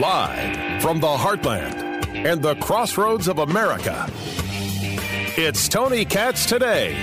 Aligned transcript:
Live 0.00 0.82
from 0.82 1.00
the 1.00 1.06
heartland 1.06 2.06
and 2.14 2.42
the 2.42 2.54
crossroads 2.56 3.28
of 3.28 3.38
America. 3.38 4.06
It's 5.38 5.70
Tony 5.70 6.04
Katz 6.04 6.44
today. 6.44 6.94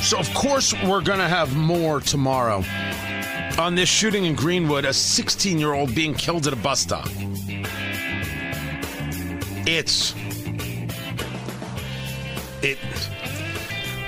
So, 0.00 0.16
of 0.16 0.32
course, 0.32 0.74
we're 0.84 1.02
going 1.02 1.18
to 1.18 1.26
have 1.26 1.56
more 1.56 2.00
tomorrow 2.00 2.62
on 3.58 3.74
this 3.74 3.88
shooting 3.88 4.26
in 4.26 4.36
Greenwood, 4.36 4.84
a 4.84 4.92
16 4.92 5.58
year 5.58 5.74
old 5.74 5.92
being 5.92 6.14
killed 6.14 6.46
at 6.46 6.52
a 6.52 6.56
bus 6.56 6.78
stop. 6.78 7.08
It's. 9.66 10.14
It. 12.62 12.78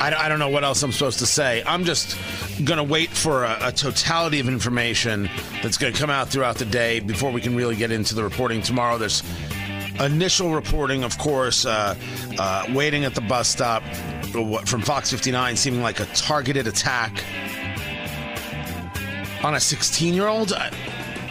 I, 0.00 0.14
I 0.14 0.28
don't 0.28 0.38
know 0.38 0.48
what 0.48 0.64
else 0.64 0.82
I'm 0.82 0.92
supposed 0.92 1.18
to 1.20 1.26
say. 1.26 1.62
I'm 1.66 1.84
just 1.84 2.16
going 2.64 2.78
to 2.78 2.84
wait 2.84 3.10
for 3.10 3.44
a, 3.44 3.58
a, 3.62 3.72
totality 3.72 4.40
of 4.40 4.48
information 4.48 5.28
that's 5.62 5.76
going 5.76 5.92
to 5.92 5.98
come 5.98 6.10
out 6.10 6.28
throughout 6.28 6.56
the 6.56 6.64
day 6.64 7.00
before 7.00 7.30
we 7.30 7.40
can 7.40 7.56
really 7.56 7.76
get 7.76 7.90
into 7.90 8.14
the 8.14 8.22
reporting 8.22 8.62
tomorrow. 8.62 8.98
There's 8.98 9.22
initial 10.00 10.54
reporting, 10.54 11.04
of 11.04 11.18
course, 11.18 11.66
uh, 11.66 11.94
uh, 12.38 12.66
waiting 12.74 13.04
at 13.04 13.14
the 13.14 13.20
bus 13.22 13.48
stop 13.48 13.82
from 14.66 14.82
Fox 14.82 15.10
59, 15.10 15.56
seeming 15.56 15.82
like 15.82 16.00
a 16.00 16.06
targeted 16.06 16.66
attack 16.66 17.24
on 19.44 19.54
a 19.54 19.60
16 19.60 20.14
year 20.14 20.26
old. 20.26 20.52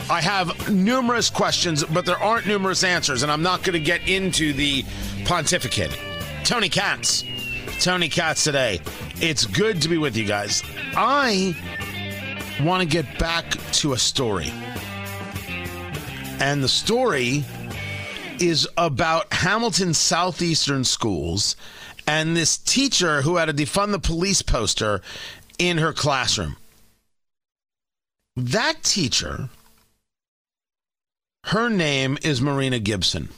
I 0.10 0.22
have 0.22 0.72
numerous 0.72 1.30
questions, 1.30 1.84
but 1.84 2.06
there 2.06 2.18
aren't 2.18 2.48
numerous 2.48 2.84
answers, 2.84 3.24
and 3.24 3.32
I'm 3.32 3.44
not 3.44 3.64
going 3.64 3.74
to 3.74 3.80
get 3.80 4.08
into 4.08 4.54
the 4.54 4.86
pontificate. 5.26 5.98
Tony 6.44 6.70
Katz. 6.70 7.26
Tony 7.80 8.10
Katz 8.10 8.44
today. 8.44 8.82
It's 9.22 9.46
good 9.46 9.82
to 9.84 9.90
be 9.90 9.98
with 9.98 10.18
you 10.18 10.26
guys. 10.26 10.64
I 10.96 11.56
want 12.64 12.82
to 12.82 12.88
get 12.88 13.20
back 13.20 13.52
to 13.74 13.94
a 13.94 13.98
story. 13.98 14.52
And 16.40 16.64
the 16.64 16.68
story 16.68 17.46
is 18.40 18.68
about 18.78 19.32
Hamilton 19.32 19.94
Southeastern 19.94 20.84
Schools 20.84 21.56
and 22.08 22.36
this 22.36 22.58
teacher 22.58 23.22
who 23.22 23.38
had 23.38 23.50
a 23.50 23.54
defund 23.54 23.92
the 23.92 24.00
police 24.00 24.42
poster 24.42 25.02
in 25.60 25.78
her 25.78 25.94
classroom. 25.94 26.56
That 28.36 28.84
teacher, 28.84 29.50
her 31.46 31.70
name 31.70 32.18
is 32.24 32.42
Marina 32.42 32.80
Gibson. 32.80 33.30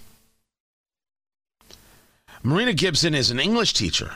Marina 2.42 2.74
Gibson 2.74 3.14
is 3.14 3.32
an 3.32 3.40
English 3.40 3.74
teacher 3.74 4.14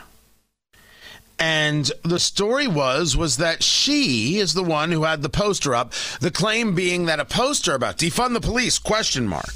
and 1.44 1.92
the 2.04 2.20
story 2.20 2.68
was 2.68 3.18
was 3.18 3.36
that 3.36 3.62
she 3.62 4.38
is 4.40 4.54
the 4.54 4.64
one 4.64 4.94
who 4.94 5.04
had 5.04 5.22
the 5.22 5.28
poster 5.28 5.76
up 5.76 5.92
the 6.22 6.32
claim 6.32 6.74
being 6.74 7.06
that 7.06 7.20
a 7.20 7.26
poster 7.26 7.76
about 7.76 7.98
defund 7.98 8.34
the 8.34 8.40
police 8.40 8.80
question 8.80 9.28
mark 9.28 9.56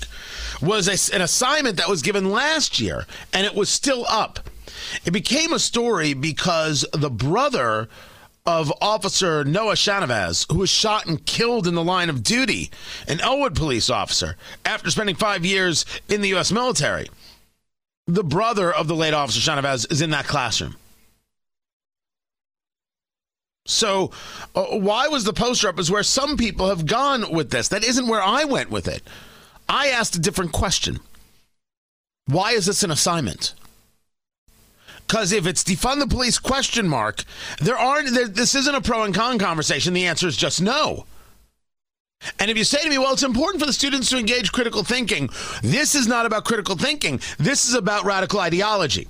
was 0.62 0.90
a, 0.90 1.16
an 1.16 1.22
assignment 1.22 1.78
that 1.78 1.88
was 1.88 2.02
given 2.02 2.30
last 2.30 2.82
year 2.82 3.06
and 3.32 3.46
it 3.46 3.56
was 3.56 3.70
still 3.70 4.06
up 4.10 4.50
it 5.06 5.12
became 5.12 5.54
a 5.54 5.60
story 5.60 6.14
because 6.14 6.86
the 6.92 7.10
brother 7.10 7.88
of 8.46 8.72
Officer 8.82 9.44
Noah 9.44 9.74
Shahnavaz, 9.74 10.50
who 10.52 10.60
was 10.60 10.70
shot 10.70 11.06
and 11.06 11.26
killed 11.26 11.68
in 11.68 11.76
the 11.76 11.84
line 11.84 12.10
of 12.10 12.24
duty, 12.24 12.72
an 13.06 13.20
Elwood 13.20 13.56
police 13.56 13.90
officer, 13.90 14.38
after 14.64 14.90
spending 14.90 15.16
five 15.16 15.44
years 15.46 15.86
in 16.08 16.22
the 16.22 16.30
U.S. 16.30 16.50
military. 16.50 17.10
The 18.06 18.24
brother 18.24 18.72
of 18.72 18.88
the 18.88 18.96
late 18.96 19.14
Officer 19.14 19.42
Shahnavaz 19.42 19.92
is 19.92 20.02
in 20.02 20.12
that 20.12 20.28
classroom. 20.28 20.78
So, 23.68 24.12
uh, 24.56 24.64
why 24.78 25.10
was 25.10 25.26
the 25.26 25.34
poster 25.34 25.68
up? 25.68 25.78
Is 25.78 25.92
where 25.92 26.02
some 26.02 26.38
people 26.38 26.70
have 26.70 26.86
gone 26.86 27.32
with 27.32 27.52
this. 27.52 27.68
That 27.68 27.84
isn't 27.84 28.08
where 28.08 28.24
I 28.24 28.46
went 28.46 28.72
with 28.72 28.88
it. 28.88 29.04
I 29.70 29.90
asked 29.90 30.16
a 30.16 30.20
different 30.20 30.54
question. 30.54 31.00
Why 32.26 32.52
is 32.52 32.66
this 32.66 32.84
an 32.84 32.92
assignment? 32.92 33.54
Because 35.06 35.32
if 35.32 35.46
it's 35.46 35.64
defund 35.64 36.00
the 36.00 36.08
police 36.08 36.40
question 36.40 36.88
mark, 36.88 37.24
there 37.60 37.78
aren't. 37.78 38.14
There, 38.14 38.28
this 38.28 38.56
isn't 38.56 38.76
a 38.76 38.82
pro 38.82 39.04
and 39.04 39.14
con 39.14 39.38
conversation. 39.38 39.94
The 39.94 40.08
answer 40.08 40.28
is 40.28 40.38
just 40.38 40.62
no. 40.62 41.06
And 42.40 42.50
if 42.50 42.58
you 42.58 42.64
say 42.64 42.82
to 42.82 42.90
me, 42.90 42.98
well, 42.98 43.14
it's 43.14 43.24
important 43.24 43.62
for 43.62 43.68
the 43.68 43.74
students 43.74 44.10
to 44.10 44.18
engage 44.18 44.52
critical 44.52 44.84
thinking, 44.84 45.30
this 45.62 45.94
is 45.94 46.08
not 46.08 46.26
about 46.26 46.46
critical 46.46 46.76
thinking. 46.76 47.22
This 47.38 47.68
is 47.68 47.76
about 47.76 48.06
radical 48.06 48.40
ideology. 48.40 49.08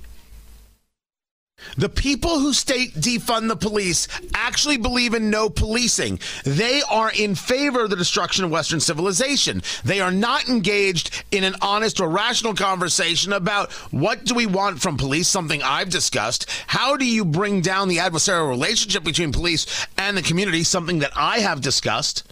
The 1.76 1.88
people 1.88 2.38
who 2.38 2.52
state 2.52 2.94
defund 2.94 3.48
the 3.48 3.56
police 3.56 4.08
actually 4.34 4.78
believe 4.78 5.14
in 5.14 5.30
no 5.30 5.50
policing. 5.50 6.20
They 6.44 6.82
are 6.82 7.10
in 7.10 7.34
favor 7.34 7.84
of 7.84 7.90
the 7.90 7.96
destruction 7.96 8.44
of 8.44 8.50
Western 8.50 8.80
civilization. 8.80 9.62
They 9.84 10.00
are 10.00 10.10
not 10.10 10.48
engaged 10.48 11.24
in 11.30 11.44
an 11.44 11.56
honest 11.60 12.00
or 12.00 12.08
rational 12.08 12.54
conversation 12.54 13.32
about 13.32 13.72
what 13.92 14.24
do 14.24 14.34
we 14.34 14.46
want 14.46 14.80
from 14.80 14.96
police, 14.96 15.28
something 15.28 15.62
I've 15.62 15.90
discussed. 15.90 16.46
How 16.66 16.96
do 16.96 17.04
you 17.04 17.24
bring 17.24 17.60
down 17.60 17.88
the 17.88 17.98
adversarial 17.98 18.48
relationship 18.48 19.04
between 19.04 19.32
police 19.32 19.86
and 19.96 20.16
the 20.16 20.22
community, 20.22 20.62
something 20.62 21.00
that 21.00 21.12
I 21.16 21.40
have 21.40 21.60
discussed. 21.60 22.24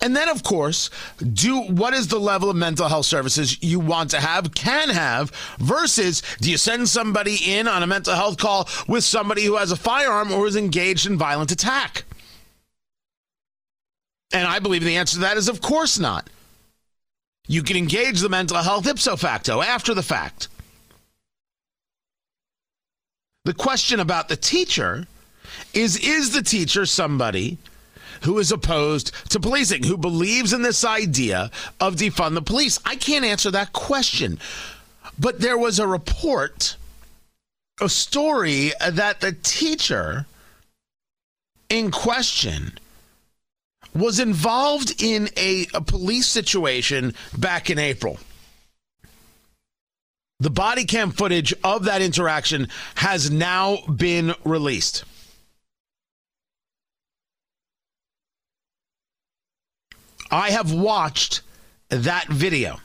And 0.00 0.16
then, 0.16 0.28
of 0.28 0.42
course, 0.42 0.90
do 1.18 1.60
what 1.60 1.94
is 1.94 2.08
the 2.08 2.18
level 2.18 2.50
of 2.50 2.56
mental 2.56 2.88
health 2.88 3.06
services 3.06 3.62
you 3.62 3.80
want 3.80 4.10
to 4.10 4.20
have, 4.20 4.54
can 4.54 4.88
have, 4.88 5.30
versus 5.58 6.22
do 6.40 6.50
you 6.50 6.56
send 6.56 6.88
somebody 6.88 7.36
in 7.46 7.68
on 7.68 7.82
a 7.82 7.86
mental 7.86 8.14
health 8.14 8.38
call 8.38 8.68
with 8.88 9.04
somebody 9.04 9.44
who 9.44 9.56
has 9.56 9.72
a 9.72 9.76
firearm 9.76 10.32
or 10.32 10.46
is 10.46 10.56
engaged 10.56 11.06
in 11.06 11.18
violent 11.18 11.52
attack? 11.52 12.04
And 14.32 14.46
I 14.46 14.58
believe 14.58 14.84
the 14.84 14.96
answer 14.96 15.14
to 15.14 15.20
that 15.20 15.36
is 15.36 15.48
of 15.48 15.60
course 15.60 15.98
not. 15.98 16.30
You 17.48 17.62
can 17.62 17.76
engage 17.76 18.20
the 18.20 18.28
mental 18.28 18.58
health 18.58 18.86
ipso 18.86 19.16
facto 19.16 19.60
after 19.60 19.92
the 19.92 20.02
fact. 20.02 20.48
The 23.44 23.54
question 23.54 23.98
about 23.98 24.28
the 24.28 24.36
teacher 24.36 25.08
is 25.74 25.96
is 25.96 26.32
the 26.32 26.42
teacher 26.42 26.86
somebody 26.86 27.58
who 28.22 28.38
is 28.38 28.52
opposed 28.52 29.12
to 29.30 29.40
policing, 29.40 29.84
who 29.84 29.96
believes 29.96 30.52
in 30.52 30.62
this 30.62 30.84
idea 30.84 31.50
of 31.80 31.96
defund 31.96 32.34
the 32.34 32.42
police? 32.42 32.78
I 32.84 32.96
can't 32.96 33.24
answer 33.24 33.50
that 33.50 33.72
question. 33.72 34.38
But 35.18 35.40
there 35.40 35.58
was 35.58 35.78
a 35.78 35.86
report, 35.86 36.76
a 37.80 37.88
story 37.88 38.72
that 38.86 39.20
the 39.20 39.32
teacher 39.32 40.26
in 41.68 41.90
question 41.90 42.78
was 43.94 44.20
involved 44.20 45.02
in 45.02 45.28
a, 45.36 45.66
a 45.74 45.80
police 45.80 46.26
situation 46.26 47.14
back 47.36 47.70
in 47.70 47.78
April. 47.78 48.18
The 50.38 50.50
body 50.50 50.84
cam 50.84 51.10
footage 51.10 51.52
of 51.62 51.84
that 51.84 52.00
interaction 52.00 52.68
has 52.94 53.30
now 53.30 53.78
been 53.86 54.34
released. 54.44 55.04
I 60.30 60.50
have 60.50 60.72
watched 60.72 61.42
that 61.88 62.28
video. 62.28 62.78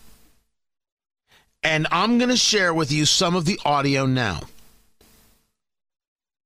And 1.64 1.88
I'm 1.92 2.18
going 2.18 2.30
to 2.30 2.38
share 2.38 2.74
with 2.74 2.92
you 2.92 3.06
some 3.06 3.36
of 3.36 3.46
the 3.46 3.60
audio 3.66 4.06
now. 4.06 4.42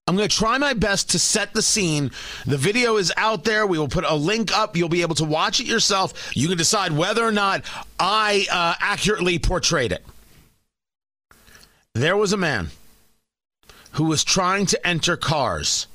I'm 0.08 0.16
going 0.16 0.28
to 0.28 0.36
try 0.36 0.58
my 0.58 0.74
best 0.74 1.12
to 1.12 1.20
set 1.20 1.54
the 1.54 1.62
scene. 1.62 2.10
The 2.48 2.58
video 2.58 2.98
is 2.98 3.14
out 3.16 3.44
there. 3.44 3.68
We 3.68 3.78
will 3.78 3.88
put 3.88 4.06
a 4.06 4.16
link 4.16 4.52
up. 4.58 4.76
You'll 4.76 4.90
be 4.90 5.04
able 5.04 5.14
to 5.16 5.26
watch 5.26 5.60
it 5.60 5.68
yourself. 5.68 6.32
You 6.36 6.48
can 6.48 6.58
decide 6.58 6.94
whether 6.94 7.24
or 7.24 7.32
not 7.32 7.64
I 8.00 8.48
uh, 8.52 8.74
accurately 8.80 9.38
portrayed 9.38 9.92
it. 9.92 10.04
There 11.94 12.18
was 12.18 12.34
a 12.34 12.38
man 12.38 12.70
who 13.92 14.06
was 14.06 14.24
trying 14.24 14.66
to 14.68 14.88
enter 14.88 15.16
cars 15.16 15.86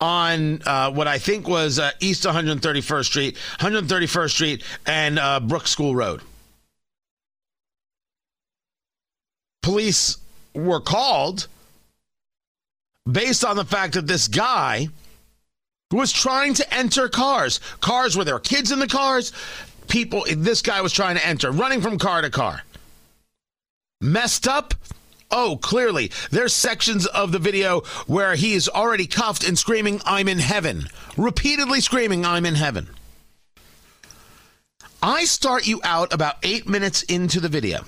on 0.00 0.62
uh, 0.64 0.90
what 0.90 1.06
I 1.06 1.18
think 1.18 1.46
was 1.46 1.78
uh, 1.78 1.90
East 2.00 2.24
131st 2.24 3.04
Street, 3.04 3.36
131st 3.58 4.30
Street, 4.30 4.64
and 4.86 5.18
uh, 5.18 5.40
Brook 5.40 5.66
School 5.66 5.94
Road. 5.94 6.22
Police 9.62 10.16
were 10.54 10.80
called 10.80 11.46
based 13.10 13.44
on 13.44 13.56
the 13.56 13.64
fact 13.64 13.94
that 13.94 14.06
this 14.06 14.28
guy 14.28 14.88
was 15.92 16.12
trying 16.12 16.54
to 16.54 16.74
enter 16.74 17.08
cars, 17.08 17.60
cars 17.80 18.16
where 18.16 18.24
there 18.24 18.34
were 18.34 18.40
kids 18.40 18.72
in 18.72 18.78
the 18.78 18.86
cars. 18.86 19.32
People, 19.88 20.24
this 20.36 20.62
guy 20.62 20.80
was 20.80 20.92
trying 20.92 21.16
to 21.16 21.26
enter, 21.26 21.50
running 21.50 21.80
from 21.80 21.98
car 21.98 22.22
to 22.22 22.30
car. 22.30 22.62
Messed 24.00 24.46
up, 24.46 24.72
Oh, 25.30 25.58
clearly, 25.60 26.10
there's 26.30 26.52
sections 26.52 27.06
of 27.06 27.32
the 27.32 27.38
video 27.38 27.80
where 28.06 28.34
he 28.34 28.54
is 28.54 28.68
already 28.68 29.06
cuffed 29.06 29.46
and 29.46 29.58
screaming, 29.58 30.00
I'm 30.04 30.28
in 30.28 30.38
heaven. 30.38 30.88
Repeatedly 31.16 31.80
screaming, 31.80 32.24
I'm 32.24 32.44
in 32.44 32.56
heaven. 32.56 32.88
I 35.02 35.24
start 35.24 35.66
you 35.66 35.80
out 35.84 36.12
about 36.12 36.36
eight 36.42 36.68
minutes 36.68 37.02
into 37.04 37.40
the 37.40 37.48
video. 37.48 37.84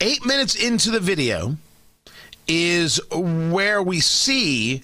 Eight 0.00 0.24
minutes 0.26 0.54
into 0.54 0.90
the 0.90 1.00
video, 1.00 1.56
is 2.48 3.00
where 3.10 3.82
we 3.82 4.00
see 4.00 4.82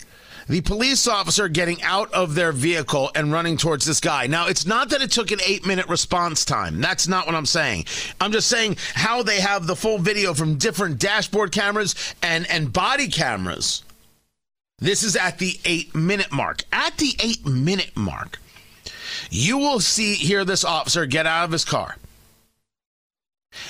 the 0.48 0.60
police 0.60 1.06
officer 1.06 1.48
getting 1.48 1.82
out 1.82 2.12
of 2.12 2.34
their 2.34 2.52
vehicle 2.52 3.10
and 3.14 3.32
running 3.32 3.56
towards 3.56 3.84
this 3.84 4.00
guy. 4.00 4.26
Now, 4.26 4.48
it's 4.48 4.66
not 4.66 4.90
that 4.90 5.02
it 5.02 5.10
took 5.10 5.30
an 5.30 5.40
eight 5.46 5.66
minute 5.66 5.88
response 5.88 6.44
time. 6.44 6.80
That's 6.80 7.08
not 7.08 7.26
what 7.26 7.34
I'm 7.34 7.46
saying. 7.46 7.86
I'm 8.20 8.32
just 8.32 8.48
saying 8.48 8.76
how 8.94 9.22
they 9.22 9.40
have 9.40 9.66
the 9.66 9.76
full 9.76 9.98
video 9.98 10.34
from 10.34 10.56
different 10.56 10.98
dashboard 10.98 11.52
cameras 11.52 11.94
and, 12.22 12.48
and 12.50 12.72
body 12.72 13.08
cameras. 13.08 13.82
This 14.78 15.02
is 15.02 15.14
at 15.14 15.38
the 15.38 15.58
eight 15.64 15.94
minute 15.94 16.32
mark. 16.32 16.64
At 16.72 16.96
the 16.96 17.14
eight 17.22 17.46
minute 17.46 17.96
mark, 17.96 18.40
you 19.30 19.58
will 19.58 19.80
see 19.80 20.14
hear 20.14 20.44
this 20.44 20.64
officer 20.64 21.06
get 21.06 21.26
out 21.26 21.44
of 21.44 21.52
his 21.52 21.64
car. 21.64 21.96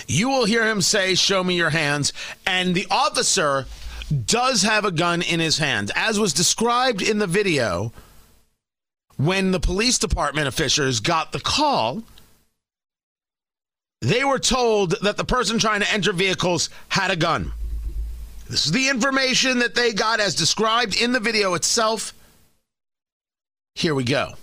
You 0.06 0.28
will 0.28 0.44
hear 0.44 0.66
him 0.66 0.80
say, 0.80 1.14
Show 1.14 1.42
me 1.44 1.54
your 1.54 1.70
hands. 1.70 2.12
And 2.46 2.74
the 2.74 2.86
officer 2.90 3.66
does 4.12 4.62
have 4.62 4.84
a 4.84 4.90
gun 4.90 5.22
in 5.22 5.40
his 5.40 5.58
hand, 5.58 5.90
as 5.96 6.18
was 6.18 6.32
described 6.32 7.02
in 7.02 7.18
the 7.18 7.26
video 7.26 7.92
when 9.16 9.50
the 9.50 9.60
police 9.60 9.98
department 9.98 10.48
officials 10.48 11.00
got 11.00 11.32
the 11.32 11.40
call. 11.40 12.02
They 14.00 14.24
were 14.24 14.38
told 14.38 14.96
that 15.02 15.16
the 15.16 15.24
person 15.24 15.58
trying 15.58 15.80
to 15.80 15.92
enter 15.92 16.12
vehicles 16.12 16.70
had 16.88 17.10
a 17.10 17.16
gun. 17.16 17.52
This 18.48 18.66
is 18.66 18.72
the 18.72 18.88
information 18.88 19.60
that 19.60 19.74
they 19.74 19.92
got 19.92 20.20
as 20.20 20.34
described 20.34 21.00
in 21.00 21.12
the 21.12 21.20
video 21.20 21.54
itself. 21.54 22.12
Here 23.74 23.94
we 23.94 24.04
go 24.04 24.34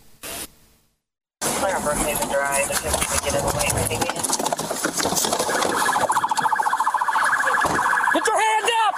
your 8.28 8.40
hands 8.40 8.72
up! 8.88 8.96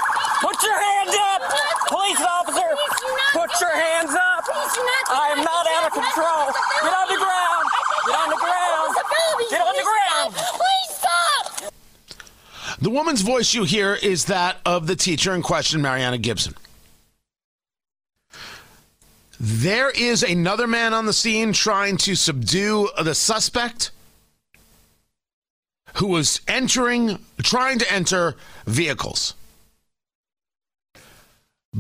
Put 0.62 0.70
your 0.70 0.80
hands 0.80 1.16
up! 1.16 1.42
Police 1.88 2.22
officer! 2.22 2.70
Put 3.34 3.50
your 3.62 3.76
hands 3.76 4.12
up! 4.12 4.46
I 5.10 5.34
am 5.36 5.44
not 5.44 5.66
out 5.68 5.88
of 5.88 5.92
control! 5.92 6.54
Get 6.84 6.94
on 6.94 7.08
the 7.08 7.18
ground! 7.18 7.66
Get 8.06 8.16
on 8.16 8.30
the 8.30 8.36
ground! 8.36 8.96
Get 9.50 9.62
on 9.62 9.74
the 9.76 9.84
ground! 9.84 10.36
Please 10.36 10.98
stop! 11.00 11.74
The 12.80 12.92
woman's 12.92 13.22
voice 13.24 13.56
you 13.56 13.64
hear 13.64 13.96
is 13.96 14.26
that 14.26 14.58
of 14.64 14.86
the 14.86 14.96
teacher 14.96 15.34
in 15.34 15.42
question, 15.42 15.82
Mariana 15.82 16.20
Gibson. 16.20 16.54
There 19.40 19.90
is 19.90 20.22
another 20.22 20.68
man 20.68 20.94
on 20.94 21.08
the 21.08 21.14
scene 21.14 21.54
trying 21.54 21.98
to 21.98 22.14
subdue 22.14 22.88
the 23.04 23.16
suspect 23.16 23.90
who 25.96 26.06
was 26.06 26.40
entering, 26.48 27.18
trying 27.42 27.80
to 27.80 27.92
enter 27.92 28.36
vehicles. 28.68 29.34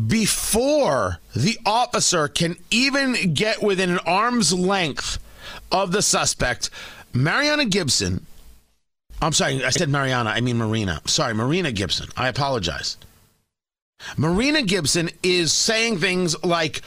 Before 0.07 1.19
the 1.35 1.59
officer 1.65 2.29
can 2.29 2.55
even 2.69 3.33
get 3.33 3.61
within 3.61 3.89
an 3.89 3.99
arm's 3.99 4.53
length 4.53 5.19
of 5.69 5.91
the 5.91 6.01
suspect, 6.01 6.69
Mariana 7.11 7.65
Gibson, 7.65 8.25
I'm 9.21 9.33
sorry, 9.33 9.65
I 9.65 9.69
said 9.69 9.89
Mariana, 9.89 10.29
I 10.29 10.39
mean 10.39 10.57
Marina. 10.57 11.01
Sorry, 11.07 11.33
Marina 11.33 11.73
Gibson. 11.73 12.07
I 12.15 12.29
apologize. 12.29 12.95
Marina 14.15 14.61
Gibson 14.61 15.09
is 15.23 15.51
saying 15.51 15.99
things 15.99 16.41
like, 16.41 16.81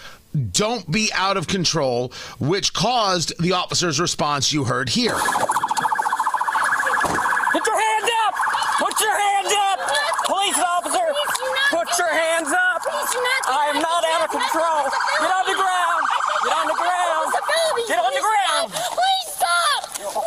don't 0.52 0.90
be 0.90 1.10
out 1.14 1.36
of 1.36 1.46
control, 1.46 2.10
which 2.38 2.72
caused 2.72 3.38
the 3.38 3.52
officer's 3.52 4.00
response 4.00 4.50
you 4.50 4.64
heard 4.64 4.88
here. 4.88 5.12
Put 5.12 5.22
your 7.66 7.78
hands 7.78 8.10
up! 8.26 8.34
Put 8.78 8.98
your 8.98 9.14
hands 9.14 9.52
up! 9.58 9.78
Police 10.24 10.58
officer! 10.58 11.06
Put 11.70 11.98
your 11.98 12.08
hands 12.08 12.48
up! 12.48 12.64
I 13.46 13.72
am 13.74 13.80
not 13.80 14.04
out 14.04 14.23
of 14.23 14.23
control! 14.34 14.84
Get 15.20 15.30
on 15.30 15.46
the 15.46 15.54
ground! 15.54 16.02
Get 16.44 16.52
on 16.56 16.66
the 16.66 16.74
ground! 16.74 17.28
Get 17.88 17.98
on 17.98 18.12
the 18.14 18.20
ground! 18.20 18.72
Please 18.72 19.28
stop! 19.34 20.24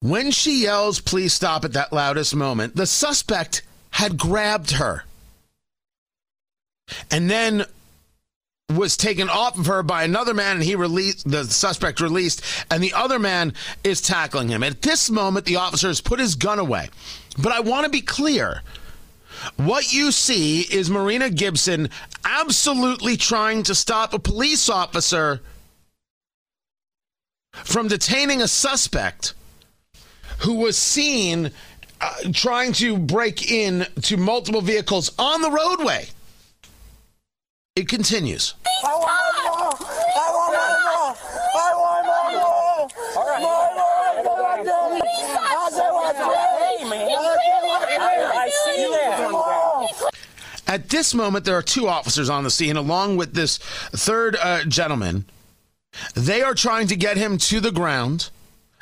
When 0.00 0.30
she 0.30 0.62
yells, 0.62 1.00
please 1.00 1.32
stop 1.32 1.64
at 1.64 1.72
that 1.74 1.92
loudest 1.92 2.34
moment, 2.34 2.74
the 2.76 2.86
suspect 2.86 3.62
had 3.90 4.16
grabbed 4.16 4.72
her 4.72 5.04
and 7.10 7.30
then 7.30 7.64
was 8.70 8.96
taken 8.96 9.28
off 9.28 9.58
of 9.58 9.66
her 9.66 9.82
by 9.82 10.04
another 10.04 10.32
man 10.32 10.56
and 10.56 10.64
he 10.64 10.76
released 10.76 11.28
the 11.28 11.44
suspect 11.44 12.00
released 12.00 12.42
and 12.70 12.82
the 12.82 12.92
other 12.92 13.18
man 13.18 13.52
is 13.82 14.00
tackling 14.00 14.48
him 14.48 14.62
at 14.62 14.82
this 14.82 15.10
moment 15.10 15.44
the 15.44 15.56
officer 15.56 15.88
has 15.88 16.00
put 16.00 16.20
his 16.20 16.36
gun 16.36 16.58
away 16.60 16.88
but 17.36 17.50
i 17.52 17.58
want 17.58 17.84
to 17.84 17.90
be 17.90 18.00
clear 18.00 18.62
what 19.56 19.92
you 19.92 20.12
see 20.12 20.62
is 20.62 20.90
marina 20.90 21.30
gibson 21.30 21.88
absolutely 22.24 23.16
trying 23.16 23.62
to 23.62 23.74
stop 23.74 24.12
a 24.12 24.18
police 24.18 24.68
officer 24.68 25.40
from 27.52 27.88
detaining 27.88 28.42
a 28.42 28.48
suspect 28.48 29.34
who 30.40 30.54
was 30.54 30.76
seen 30.76 31.50
uh, 32.00 32.14
trying 32.32 32.72
to 32.72 32.96
break 32.96 33.50
in 33.50 33.86
to 34.02 34.16
multiple 34.16 34.60
vehicles 34.60 35.12
on 35.18 35.42
the 35.42 35.50
roadway 35.50 36.06
it 37.76 37.88
continues. 37.88 38.54
I 38.84 38.92
want 38.92 39.08
more! 39.46 39.72
I 40.16 40.28
want 40.34 40.52
more! 40.52 41.14
I 41.54 41.72
want 41.80 42.04
more! 42.34 42.90
All 43.16 43.26
right. 43.26 43.40
More, 43.40 43.70
more, 43.74 43.90
I 48.32 48.50
see 48.64 48.84
that. 48.90 49.16
At 50.70 50.88
this 50.88 51.14
moment, 51.14 51.44
there 51.44 51.56
are 51.56 51.62
two 51.62 51.88
officers 51.88 52.30
on 52.30 52.44
the 52.44 52.50
scene, 52.50 52.76
along 52.76 53.16
with 53.16 53.34
this 53.34 53.58
third 53.58 54.36
uh, 54.36 54.62
gentleman. 54.62 55.24
They 56.14 56.42
are 56.42 56.54
trying 56.54 56.86
to 56.86 56.96
get 56.96 57.16
him 57.16 57.38
to 57.38 57.58
the 57.58 57.72
ground. 57.72 58.30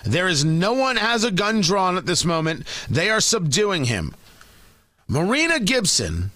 There 0.05 0.29
is 0.29 0.45
no 0.45 0.75
one 0.75 0.97
has 0.97 1.25
a 1.25 1.31
gun 1.31 1.63
drawn 1.63 1.97
at 1.97 2.05
this 2.05 2.27
moment. 2.27 2.67
They 2.91 3.09
are 3.09 3.23
subduing 3.23 3.87
him. 3.87 4.15
Marina 5.09 5.61
Gibson 5.61 6.31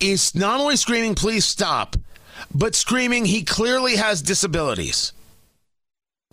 is 0.00 0.34
not 0.34 0.58
only 0.58 0.74
screaming, 0.74 1.14
please 1.14 1.44
stop, 1.44 1.94
but 2.52 2.74
screaming, 2.74 3.26
he 3.26 3.44
clearly 3.44 3.94
has 3.94 4.20
disabilities. 4.20 5.12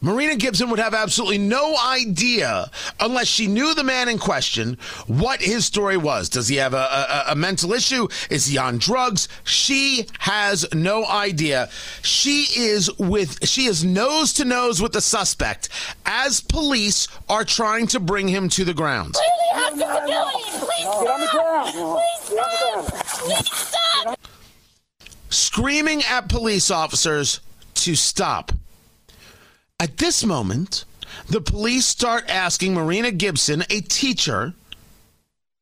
Marina 0.04 0.36
Gibson 0.36 0.72
would 0.72 0.80
have 0.80 0.96
absolutely 0.96 1.38
no 1.38 1.78
idea, 1.78 2.72
unless 3.00 3.28
she 3.28 3.46
knew 3.46 3.76
the 3.76 3.84
man 3.84 4.10
in 4.10 4.18
question, 4.18 4.76
what 5.06 5.40
his 5.42 5.64
story 5.64 5.96
was. 5.96 6.28
Does 6.28 6.48
he 6.48 6.56
have 6.56 6.74
a, 6.74 6.78
a, 6.78 7.24
a, 7.30 7.36
mental 7.36 7.72
issue? 7.72 8.08
Is 8.32 8.48
he 8.48 8.58
on 8.58 8.80
drugs? 8.80 9.28
She 9.44 10.08
has 10.18 10.66
no 10.74 11.06
idea. 11.06 11.70
She 12.02 12.48
is 12.58 12.90
with 12.98 13.48
she 13.48 13.66
is 13.66 13.84
nose 13.84 14.34
to 14.34 14.46
nose 14.46 14.82
with 14.82 14.94
the 14.94 15.02
suspect 15.02 15.70
as 16.04 16.42
police 16.42 17.08
are 17.30 17.46
trying 17.46 17.86
to 17.88 18.00
bring 18.00 18.28
him 18.28 18.50
to 18.50 18.66
the 18.66 18.74
ground. 18.74 19.14
Clearly 19.14 19.52
have 19.54 19.78
disabilities! 19.78 20.42
Please! 20.60 20.88
Please 21.76 22.30
stop! 22.30 22.86
Please 23.26 23.52
stop! 23.54 24.20
Screaming 25.30 26.02
at 26.10 26.28
police 26.28 26.72
officers 26.72 27.40
to 27.76 27.96
stop. 27.96 28.52
At 29.82 29.98
this 29.98 30.24
moment, 30.24 30.86
the 31.28 31.42
police 31.42 31.88
start 31.88 32.30
asking 32.30 32.76
Marina 32.76 33.10
Gibson, 33.10 33.64
a 33.72 33.82
teacher, 33.82 34.54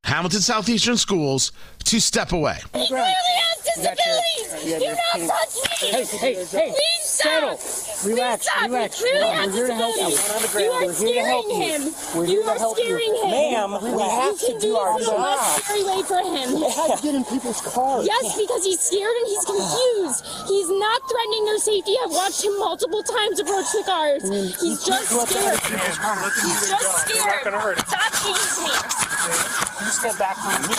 Hamilton 0.10 0.42
Southeastern 0.42 0.98
Schools, 0.98 1.52
to 1.86 2.00
step 2.02 2.32
away. 2.34 2.58
He 2.74 2.88
clearly 2.88 3.06
has 3.06 3.62
disabilities! 3.62 4.82
Do 4.82 4.90
not 4.90 5.38
touch 5.38 5.54
me! 5.56 5.88
Hey, 5.90 6.04
hey, 6.04 6.34
hey! 6.50 6.70
Please 6.74 7.06
stop! 7.06 7.58
Relax, 8.04 8.50
Please 8.50 8.50
stop! 8.50 8.70
relax. 8.70 8.98
He 8.98 9.06
clearly 9.06 9.30
We're 9.30 9.34
has 9.38 9.54
here 9.54 9.68
to 9.68 9.74
help 9.76 9.96
you. 9.96 10.10
disabilities! 10.10 10.54
We're 10.56 10.62
You 10.66 10.72
are 10.72 10.82
here 10.82 11.14
to 11.22 11.30
help 11.30 11.46
scaring 11.46 11.50
you. 11.50 11.62
him! 11.62 11.82
We're 12.18 12.26
You 12.26 12.42
are 12.42 12.58
scaring 12.74 13.14
him! 13.22 13.30
Ma'am, 13.30 13.70
we 13.86 14.02
have 14.02 14.38
to 14.50 14.54
do 14.60 14.76
our 14.78 14.98
this 14.98 15.08
in 15.08 15.14
a 15.14 15.18
job. 15.18 15.30
less 15.30 15.62
scary 15.62 15.84
way 15.86 16.02
for 16.02 16.22
him. 16.26 16.48
How 16.74 16.90
to 16.90 16.98
get 17.06 17.14
in 17.14 17.24
people's 17.30 17.62
cars? 17.62 18.06
Yes, 18.10 18.34
because 18.34 18.66
he's 18.66 18.80
scared 18.82 19.14
and 19.14 19.28
he's 19.30 19.46
confused. 19.46 20.26
He's 20.50 20.70
not 20.74 21.00
threatening 21.06 21.46
their 21.46 21.60
safety. 21.62 21.94
I've 22.02 22.10
watched 22.12 22.42
him 22.44 22.58
multiple 22.58 23.04
times 23.06 23.40
approach 23.40 23.70
the 23.78 23.84
cars. 23.86 24.26
He's 24.26 24.82
just 24.84 25.06
scared. 25.06 25.60
He's 25.70 26.66
just 26.66 26.98
scared. 27.06 27.78
Stop 27.78 28.10
teasing 28.26 28.64
me. 28.66 29.69
You 29.80 29.86
step 29.88 30.18
back 30.18 30.36
from 30.38 30.68
me. 30.68 30.74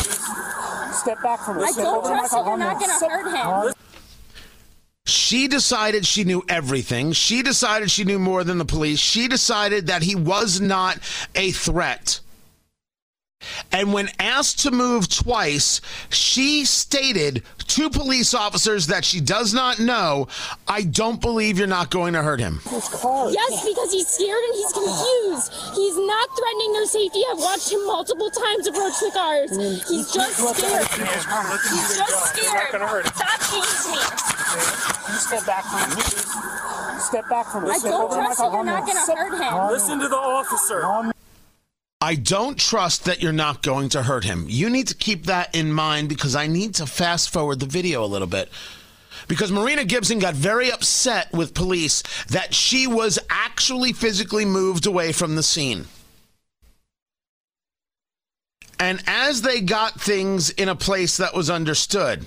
Step 0.92 1.22
back 1.22 1.40
from 1.40 1.56
me. 1.58 1.64
I 1.64 1.72
don't 1.72 1.86
over 1.86 2.08
trust 2.08 2.32
you. 2.32 2.38
You're 2.38 2.56
not 2.56 2.78
going 2.78 2.98
to 2.98 3.08
hurt 3.08 3.66
him. 3.66 3.74
She 5.06 5.48
decided 5.48 6.06
she 6.06 6.24
knew 6.24 6.42
everything. 6.48 7.12
She 7.12 7.42
decided 7.42 7.90
she 7.90 8.04
knew 8.04 8.18
more 8.18 8.44
than 8.44 8.58
the 8.58 8.64
police. 8.64 8.98
She 8.98 9.28
decided 9.28 9.86
that 9.86 10.02
he 10.02 10.14
was 10.14 10.60
not 10.60 10.98
a 11.34 11.50
threat. 11.52 12.20
And 13.72 13.92
when 13.92 14.08
asked 14.18 14.60
to 14.60 14.70
move 14.70 15.08
twice, 15.08 15.80
she 16.10 16.64
stated 16.64 17.42
to 17.68 17.88
police 17.88 18.34
officers 18.34 18.88
that 18.88 19.04
she 19.04 19.20
does 19.20 19.54
not 19.54 19.78
know, 19.78 20.26
I 20.66 20.82
don't 20.82 21.20
believe 21.20 21.56
you're 21.56 21.66
not 21.66 21.90
going 21.90 22.14
to 22.14 22.22
hurt 22.22 22.40
him. 22.40 22.60
Yes, 22.66 23.64
because 23.64 23.92
he's 23.92 24.08
scared 24.08 24.42
and 24.42 24.54
he's 24.54 24.72
confused. 24.72 25.52
He's 25.74 25.96
not 25.96 26.28
threatening 26.36 26.72
their 26.72 26.86
safety. 26.86 27.22
I've 27.30 27.38
watched 27.38 27.70
him 27.72 27.86
multiple 27.86 28.30
times 28.30 28.66
approach 28.66 28.98
the 29.00 29.10
cars. 29.14 29.50
He's 29.88 30.10
just 30.12 30.36
scared. 30.36 30.86
He's 30.88 31.96
just 31.96 32.34
scared. 32.34 33.06
Stop 33.06 33.40
teasing 33.48 33.92
me. 33.92 34.02
You 35.08 35.18
step 35.18 35.46
back 35.46 35.64
from 35.64 35.90
me. 35.94 36.02
Step 37.00 37.28
back 37.28 37.46
from 37.46 37.64
me. 37.64 37.70
I 37.70 37.78
don't 37.78 38.12
trust 38.12 38.40
you. 38.40 38.44
You're 38.50 38.64
not 38.64 38.84
going 38.84 38.98
to 39.06 39.14
hurt 39.14 39.40
him. 39.40 39.70
Listen 39.70 39.98
to 40.00 40.08
the 40.08 40.16
officer. 40.16 41.12
I 42.02 42.14
don't 42.14 42.58
trust 42.58 43.04
that 43.04 43.22
you're 43.22 43.32
not 43.32 43.62
going 43.62 43.90
to 43.90 44.02
hurt 44.02 44.24
him. 44.24 44.46
You 44.48 44.70
need 44.70 44.88
to 44.88 44.94
keep 44.94 45.26
that 45.26 45.54
in 45.54 45.70
mind 45.70 46.08
because 46.08 46.34
I 46.34 46.46
need 46.46 46.76
to 46.76 46.86
fast 46.86 47.30
forward 47.30 47.60
the 47.60 47.66
video 47.66 48.02
a 48.02 48.06
little 48.06 48.26
bit. 48.26 48.48
Because 49.28 49.52
Marina 49.52 49.84
Gibson 49.84 50.18
got 50.18 50.34
very 50.34 50.72
upset 50.72 51.30
with 51.32 51.52
police 51.52 52.02
that 52.28 52.54
she 52.54 52.86
was 52.86 53.18
actually 53.28 53.92
physically 53.92 54.46
moved 54.46 54.86
away 54.86 55.12
from 55.12 55.36
the 55.36 55.42
scene. 55.42 55.86
And 58.78 59.02
as 59.06 59.42
they 59.42 59.60
got 59.60 60.00
things 60.00 60.48
in 60.48 60.70
a 60.70 60.74
place 60.74 61.18
that 61.18 61.34
was 61.34 61.50
understood, 61.50 62.24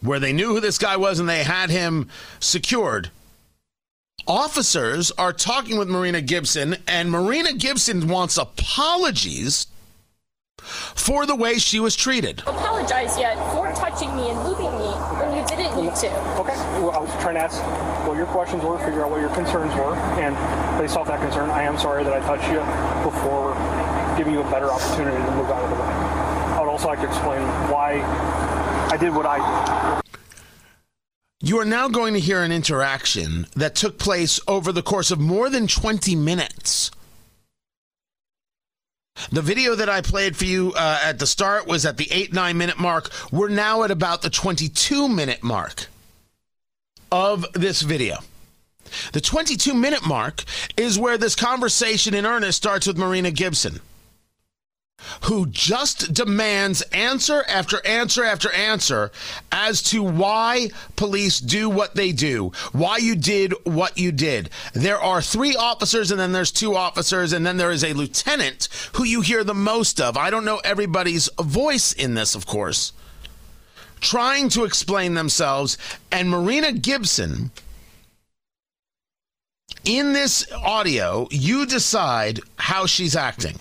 where 0.00 0.18
they 0.18 0.32
knew 0.32 0.54
who 0.54 0.60
this 0.60 0.78
guy 0.78 0.96
was 0.96 1.20
and 1.20 1.28
they 1.28 1.44
had 1.44 1.68
him 1.68 2.08
secured, 2.40 3.10
officers 4.26 5.10
are 5.12 5.32
talking 5.32 5.78
with 5.78 5.88
Marina 5.88 6.20
Gibson, 6.20 6.76
and 6.86 7.10
Marina 7.10 7.52
Gibson 7.52 8.08
wants 8.08 8.36
apologies 8.36 9.66
for 10.58 11.26
the 11.26 11.34
way 11.34 11.58
she 11.58 11.78
was 11.78 11.94
treated. 11.94 12.40
Apologize 12.40 13.18
yet 13.18 13.36
for 13.52 13.70
touching 13.72 14.14
me 14.16 14.30
and 14.30 14.38
moving 14.38 14.72
me 14.78 14.88
when 15.20 15.36
you 15.36 15.46
didn't 15.46 15.76
need 15.76 15.94
to. 15.96 16.08
Okay. 16.40 16.56
Well, 16.80 16.92
I 16.92 16.98
was 16.98 17.10
trying 17.20 17.34
to 17.34 17.40
ask 17.40 17.60
what 18.08 18.16
your 18.16 18.26
questions 18.26 18.62
were, 18.62 18.78
figure 18.78 19.04
out 19.04 19.10
what 19.10 19.20
your 19.20 19.34
concerns 19.34 19.74
were, 19.74 19.94
and 20.20 20.34
based 20.78 20.96
off 20.96 21.06
that 21.08 21.20
concern, 21.20 21.50
I 21.50 21.62
am 21.62 21.78
sorry 21.78 22.04
that 22.04 22.12
I 22.12 22.20
touched 22.20 22.48
you 22.48 22.60
before 23.04 23.54
giving 24.16 24.32
you 24.32 24.40
a 24.40 24.50
better 24.50 24.70
opportunity 24.70 25.16
to 25.16 25.30
move 25.32 25.50
out 25.50 25.62
of 25.62 25.70
the 25.70 25.76
way. 25.76 25.90
I 26.54 26.60
would 26.60 26.68
also 26.68 26.88
like 26.88 27.00
to 27.00 27.06
explain 27.08 27.42
why 27.68 28.00
I 28.90 28.96
did 28.96 29.14
what 29.14 29.26
I 29.26 30.00
You 31.44 31.58
are 31.58 31.66
now 31.66 31.88
going 31.88 32.14
to 32.14 32.20
hear 32.20 32.42
an 32.42 32.52
interaction 32.52 33.46
that 33.54 33.74
took 33.74 33.98
place 33.98 34.40
over 34.48 34.72
the 34.72 34.80
course 34.82 35.10
of 35.10 35.20
more 35.20 35.50
than 35.50 35.66
20 35.66 36.16
minutes. 36.16 36.90
The 39.30 39.42
video 39.42 39.74
that 39.74 39.90
I 39.90 40.00
played 40.00 40.38
for 40.38 40.46
you 40.46 40.72
uh, 40.74 41.00
at 41.04 41.18
the 41.18 41.26
start 41.26 41.66
was 41.66 41.84
at 41.84 41.98
the 41.98 42.10
8 42.10 42.32
9 42.32 42.56
minute 42.56 42.78
mark. 42.78 43.10
We're 43.30 43.50
now 43.50 43.82
at 43.82 43.90
about 43.90 44.22
the 44.22 44.30
22 44.30 45.06
minute 45.06 45.42
mark 45.42 45.88
of 47.12 47.44
this 47.52 47.82
video. 47.82 48.20
The 49.12 49.20
22 49.20 49.74
minute 49.74 50.06
mark 50.06 50.44
is 50.78 50.98
where 50.98 51.18
this 51.18 51.36
conversation 51.36 52.14
in 52.14 52.24
earnest 52.24 52.56
starts 52.56 52.86
with 52.86 52.96
Marina 52.96 53.30
Gibson 53.30 53.80
who 55.22 55.46
just 55.46 56.12
demands 56.12 56.82
answer 56.92 57.44
after 57.48 57.84
answer 57.86 58.24
after 58.24 58.52
answer 58.52 59.10
as 59.52 59.82
to 59.82 60.02
why 60.02 60.70
police 60.96 61.40
do 61.40 61.68
what 61.68 61.94
they 61.94 62.12
do, 62.12 62.52
why 62.72 62.96
you 62.98 63.14
did 63.14 63.52
what 63.64 63.98
you 63.98 64.12
did. 64.12 64.50
There 64.72 64.98
are 64.98 65.22
three 65.22 65.56
officers, 65.56 66.10
and 66.10 66.20
then 66.20 66.32
there's 66.32 66.52
two 66.52 66.76
officers, 66.76 67.32
and 67.32 67.46
then 67.46 67.56
there 67.56 67.70
is 67.70 67.84
a 67.84 67.92
lieutenant 67.92 68.68
who 68.94 69.04
you 69.04 69.20
hear 69.20 69.44
the 69.44 69.54
most 69.54 70.00
of. 70.00 70.16
I 70.16 70.30
don't 70.30 70.44
know 70.44 70.60
everybody's 70.64 71.28
voice 71.40 71.92
in 71.92 72.14
this, 72.14 72.34
of 72.34 72.46
course, 72.46 72.92
trying 74.00 74.48
to 74.50 74.64
explain 74.64 75.14
themselves. 75.14 75.78
And 76.10 76.30
Marina 76.30 76.72
Gibson. 76.72 77.50
In 79.84 80.14
this 80.14 80.50
audio, 80.52 81.28
you 81.30 81.66
decide 81.66 82.40
how 82.56 82.86
she's 82.86 83.14
acting 83.14 83.58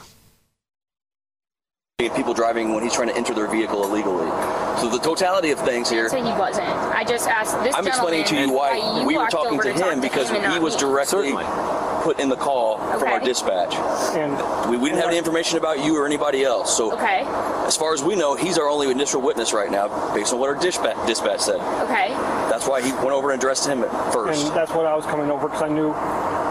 people 2.00 2.34
driving 2.34 2.74
when 2.74 2.84
he's 2.84 2.94
trying 2.94 3.08
to 3.08 3.16
enter 3.16 3.34
their 3.34 3.48
vehicle 3.48 3.84
illegally. 3.84 4.28
So 4.82 4.90
the 4.90 4.98
totality 4.98 5.52
of 5.52 5.60
things 5.60 5.90
here. 5.90 6.10
So 6.10 6.18
he 6.18 6.32
wasn't. 6.32 6.68
I 6.68 7.04
just 7.04 7.28
asked 7.28 7.62
this 7.64 7.76
I'm 7.76 7.88
explaining 7.88 8.26
to 8.26 8.36
you 8.36 8.52
why, 8.52 9.00
you 9.00 9.06
we 9.06 9.16
were 9.16 9.28
talking 9.28 9.60
to 9.60 9.74
talk 9.74 9.94
him 9.94 10.02
because 10.02 10.30
him 10.30 10.52
he 10.52 10.60
was 10.60 10.74
me. 10.74 10.82
directly 10.82 11.34
put 12.04 12.20
in 12.20 12.28
the 12.28 12.36
call 12.36 12.78
from 13.00 13.08
our 13.08 13.20
dispatch. 13.20 13.74
and 14.16 14.34
We, 14.70 14.76
we 14.78 14.90
didn't 14.90 15.00
have 15.02 15.10
any 15.10 15.18
information 15.18 15.58
about 15.58 15.84
you 15.84 15.96
or 15.98 16.06
anybody 16.06 16.44
else. 16.44 16.76
So 16.76 16.92
Okay. 16.94 17.24
as 17.66 17.78
far 17.78 17.94
as 17.94 18.04
we 18.04 18.16
know, 18.16 18.36
he's 18.36 18.58
our 18.58 18.68
only 18.68 18.92
initial 18.92 19.22
witness 19.22 19.54
right 19.54 19.72
now, 19.72 19.88
based 20.14 20.34
on 20.34 20.40
what 20.40 20.50
our 20.50 20.56
dispatch 20.56 20.98
dispatch 21.08 21.40
said. 21.40 21.62
Okay. 21.86 22.10
That's 22.52 22.68
why 22.68 22.82
he 22.82 22.92
went 22.94 23.12
over 23.12 23.32
and 23.32 23.40
addressed 23.42 23.66
him 23.68 23.84
at 23.84 24.14
first. 24.14 24.46
and 24.46 24.56
that's 24.56 24.72
what 24.74 24.86
I 24.86 24.94
was 24.96 25.06
coming 25.06 25.32
over 25.32 25.48
because 25.48 25.64
I 25.64 25.70
knew 25.70 25.96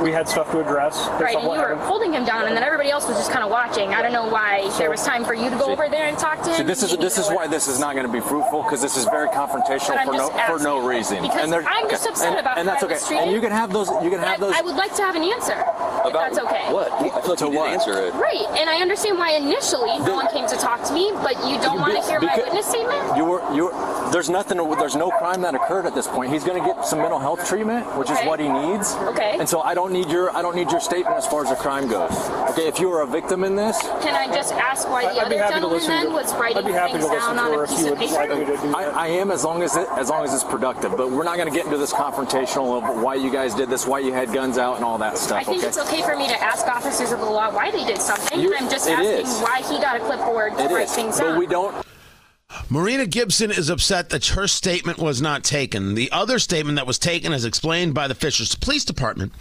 we 0.03 0.11
had 0.11 0.27
stuff 0.29 0.51
to 0.53 0.59
address. 0.61 0.97
Right, 1.21 1.37
and 1.37 1.47
what 1.47 1.57
you 1.57 1.63
were 1.63 1.69
happened. 1.69 1.81
holding 1.83 2.13
him 2.15 2.25
down, 2.25 2.47
and 2.49 2.57
then 2.57 2.65
everybody 2.65 2.91
else 2.91 3.07
was 3.07 3.17
just 3.19 3.31
kind 3.31 3.45
of 3.45 3.51
watching. 3.51 3.93
I 3.95 4.01
don't 4.03 4.13
know 4.13 4.27
why 4.27 4.69
there 4.79 4.91
was 4.91 5.03
time 5.05 5.23
for 5.25 5.35
you 5.35 5.49
to 5.51 5.57
go 5.57 5.67
over 5.67 5.89
there 5.89 6.07
and 6.09 6.19
talk 6.19 6.43
to 6.43 6.49
him. 6.51 6.57
See, 6.57 6.63
this 6.65 6.83
is 6.83 6.97
this 6.97 7.19
is 7.19 7.29
why 7.29 7.47
this 7.47 7.69
is 7.69 7.79
not 7.79 7.95
going 7.95 8.07
to 8.07 8.13
be 8.13 8.21
fruitful 8.21 8.63
because 8.63 8.81
this 8.81 8.97
is 8.97 9.05
very 9.05 9.29
confrontational 9.29 10.03
for 10.05 10.13
no 10.15 10.29
for 10.49 10.59
no 10.59 10.85
reason. 10.85 11.23
Because 11.23 11.51
there- 11.51 11.65
I'm 11.67 11.89
just 11.91 12.07
upset 12.09 12.31
and, 12.31 12.41
about 12.41 12.59
and 12.59 12.67
that's 12.67 12.83
okay. 12.83 12.99
And 13.19 13.31
you 13.31 13.41
can 13.41 13.53
have 13.53 13.73
those. 13.73 13.89
You 14.03 14.11
can 14.11 14.19
But 14.21 14.29
have 14.29 14.43
I, 14.43 14.47
those. 14.47 14.55
I 14.57 14.61
would 14.63 14.77
like 14.77 14.95
to 14.97 15.03
have 15.03 15.15
an 15.15 15.23
answer, 15.23 15.42
if 15.49 15.59
about 16.07 16.13
that's 16.13 16.39
okay. 16.39 16.73
what? 16.73 16.91
I 16.93 16.99
feel 16.99 17.13
like 17.13 17.23
To 17.25 17.31
you 17.31 17.37
didn't 17.37 17.55
what? 17.55 17.71
answer 17.71 17.93
it. 18.07 18.15
Right, 18.15 18.47
and 18.59 18.69
I 18.71 18.77
understand 18.81 19.19
why 19.19 19.33
initially 19.33 19.99
no 20.01 20.15
one 20.15 20.29
came 20.29 20.47
to 20.49 20.57
talk 20.57 20.83
to 20.85 20.93
me, 20.93 21.11
but 21.23 21.35
you 21.49 21.59
don't 21.61 21.81
want 21.81 21.95
to 21.95 22.03
hear 22.09 22.21
my 22.21 22.27
Because- 22.35 22.45
witness 22.53 22.67
statement? 22.67 23.17
You 23.17 23.25
were 23.25 23.43
you. 23.55 23.65
were- 23.67 24.02
There's 24.13 24.29
nothing. 24.29 24.59
There's 24.79 24.95
no 24.95 25.11
crime 25.11 25.41
that 25.41 25.55
occurred 25.55 25.87
at 25.87 25.95
this 25.95 26.07
point. 26.07 26.31
He's 26.33 26.45
going 26.45 26.63
to 26.63 26.67
get 26.69 26.85
some 26.85 26.99
mental 26.99 27.19
health 27.19 27.49
treatment, 27.49 27.87
which 27.97 28.11
Okay. 28.11 28.21
is 28.21 28.27
what 28.29 28.39
he 28.41 28.47
needs. 28.49 28.95
Okay. 28.95 29.37
And 29.41 29.49
so 29.49 29.63
I 29.63 29.73
don't 29.73 29.91
need 29.93 30.11
your 30.11 30.31
I 30.37 30.43
don't 30.43 30.55
need 30.55 30.71
your 30.71 30.81
statement 30.81 31.17
as 31.17 31.27
far 31.27 31.43
as 31.43 31.49
the 31.49 31.57
crime 31.57 31.89
goes. 31.89 32.13
Okay. 32.51 32.67
If 32.69 32.79
you 32.79 32.91
were 32.91 33.01
a 33.01 33.07
victim 33.07 33.43
in 33.43 33.57
this, 33.57 33.81
Can 34.03 34.15
I 34.15 34.27
just 34.27 34.53
ask 34.53 34.87
why 34.89 35.05
the 35.05 35.21
I'd 35.23 35.31
be 35.31 35.37
other 35.37 35.39
happy 35.39 35.55
to 35.55 35.61
gentleman 35.61 35.79
listen 35.79 35.91
then 35.91 36.07
to, 36.07 36.13
was 36.13 36.35
writing 36.35 36.59
I'd 36.59 36.67
be 36.67 36.73
happy 36.73 36.93
things 36.93 37.07
to 37.07 37.11
listen 37.13 37.37
down 37.37 37.51
to 37.51 37.53
on 37.55 37.59
a 37.59 37.63
if 37.63 37.71
piece 37.71 37.81
you 37.81 37.93
of 37.93 37.99
would 37.99 38.11
like 38.11 38.29
me 38.31 38.45
paper? 38.45 38.57
to 38.57 38.63
do 38.69 38.75
I. 38.77 38.83
I 38.85 39.07
am 39.09 39.31
as 39.31 39.45
long 39.45 39.63
as 39.63 39.77
it 39.77 39.89
as 39.97 40.11
long 40.11 40.25
as 40.25 40.35
it's 40.35 40.45
productive. 40.45 40.95
But 40.97 41.11
we're 41.11 41.25
not 41.25 41.37
going 41.37 41.49
to 41.49 41.55
get 41.55 41.65
into 41.65 41.79
this 41.79 41.93
confrontational 41.93 42.83
of 42.83 43.03
why 43.03 43.15
you 43.15 43.31
guys 43.33 43.55
did 43.55 43.71
this, 43.71 43.87
why 43.87 44.01
you 44.01 44.13
had 44.13 44.31
guns 44.33 44.59
out, 44.59 44.77
and 44.77 44.85
all 44.85 44.99
that 44.99 45.17
stuff. 45.17 45.39
I 45.41 45.45
think 45.45 45.59
okay. 45.59 45.69
it's 45.69 45.79
okay 45.79 46.03
for 46.03 46.17
me 46.17 46.29
to 46.29 46.39
ask 46.43 46.67
officers 46.67 47.13
of 47.13 47.21
the 47.21 47.25
law 47.31 47.51
why 47.53 47.71
they 47.71 47.85
did 47.87 48.01
something, 48.01 48.39
You- 48.39 48.53
and 48.55 48.67
I'm 48.67 48.71
just 48.71 48.89
asking 48.91 49.07
is. 49.27 49.41
why 49.41 49.63
he 49.63 49.81
got 49.81 49.97
a 49.97 50.01
clipboard 50.01 50.57
to 50.59 50.65
It 50.65 50.71
write 50.71 50.85
is, 50.85 50.95
things 50.95 51.19
but 51.19 51.29
down. 51.29 51.39
we 51.39 51.47
don't. 51.47 51.75
Marina 52.69 53.07
Gibson 53.07 53.51
is 53.51 53.71
upset 53.71 54.11
that 54.11 54.27
her 54.29 54.47
statement 54.47 54.99
was 54.99 55.21
not 55.23 55.45
taken. 55.45 55.95
The 55.95 56.11
other 56.11 56.39
statement 56.39 56.77
that 56.77 56.87
was 56.87 56.99
taken, 56.99 57.33
as 57.33 57.45
explained 57.45 57.95
by 57.95 58.09
the 58.09 58.15
Fishers 58.15 58.55
Police 58.55 58.85
Department, 58.85 59.33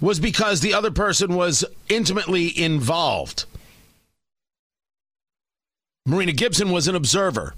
was 0.00 0.20
because 0.20 0.60
the 0.60 0.74
other 0.74 0.90
person 0.90 1.34
was 1.34 1.64
intimately 1.88 2.56
involved. 2.58 3.44
Marina 6.06 6.32
Gibson 6.32 6.70
was 6.70 6.88
an 6.88 6.94
observer 6.94 7.54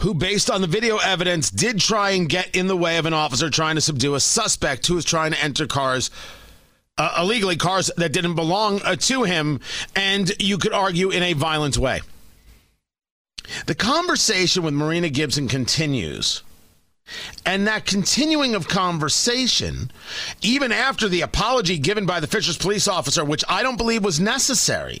who, 0.00 0.14
based 0.14 0.50
on 0.50 0.60
the 0.60 0.66
video 0.66 0.96
evidence, 0.98 1.50
did 1.50 1.78
try 1.78 2.10
and 2.10 2.28
get 2.28 2.56
in 2.56 2.66
the 2.66 2.76
way 2.76 2.98
of 2.98 3.06
an 3.06 3.14
officer 3.14 3.50
trying 3.50 3.76
to 3.76 3.80
subdue 3.80 4.14
a 4.14 4.20
suspect 4.20 4.86
who 4.86 4.94
was 4.94 5.04
trying 5.04 5.32
to 5.32 5.42
enter 5.42 5.66
cars. 5.66 6.10
Uh, 6.98 7.18
illegally, 7.20 7.56
cars 7.56 7.90
that 7.96 8.12
didn't 8.12 8.34
belong 8.34 8.82
uh, 8.82 8.96
to 8.96 9.22
him, 9.22 9.60
and 9.94 10.32
you 10.42 10.58
could 10.58 10.72
argue 10.72 11.10
in 11.10 11.22
a 11.22 11.32
violent 11.32 11.78
way. 11.78 12.00
The 13.66 13.74
conversation 13.74 14.62
with 14.62 14.74
Marina 14.74 15.08
Gibson 15.08 15.48
continues. 15.48 16.42
And 17.44 17.66
that 17.66 17.84
continuing 17.84 18.54
of 18.54 18.68
conversation, 18.68 19.90
even 20.40 20.72
after 20.72 21.08
the 21.08 21.22
apology 21.22 21.78
given 21.78 22.06
by 22.06 22.20
the 22.20 22.26
Fishers 22.26 22.56
police 22.56 22.86
officer, 22.88 23.24
which 23.24 23.44
I 23.48 23.62
don't 23.62 23.76
believe 23.76 24.04
was 24.04 24.20
necessary, 24.20 25.00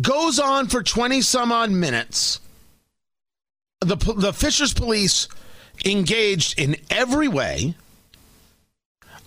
goes 0.00 0.38
on 0.38 0.68
for 0.68 0.82
20 0.82 1.22
some 1.22 1.52
odd 1.52 1.70
minutes. 1.70 2.40
The, 3.80 3.96
the 3.96 4.32
Fishers 4.32 4.74
police 4.74 5.28
engaged 5.84 6.58
in 6.58 6.76
every 6.90 7.28
way, 7.28 7.74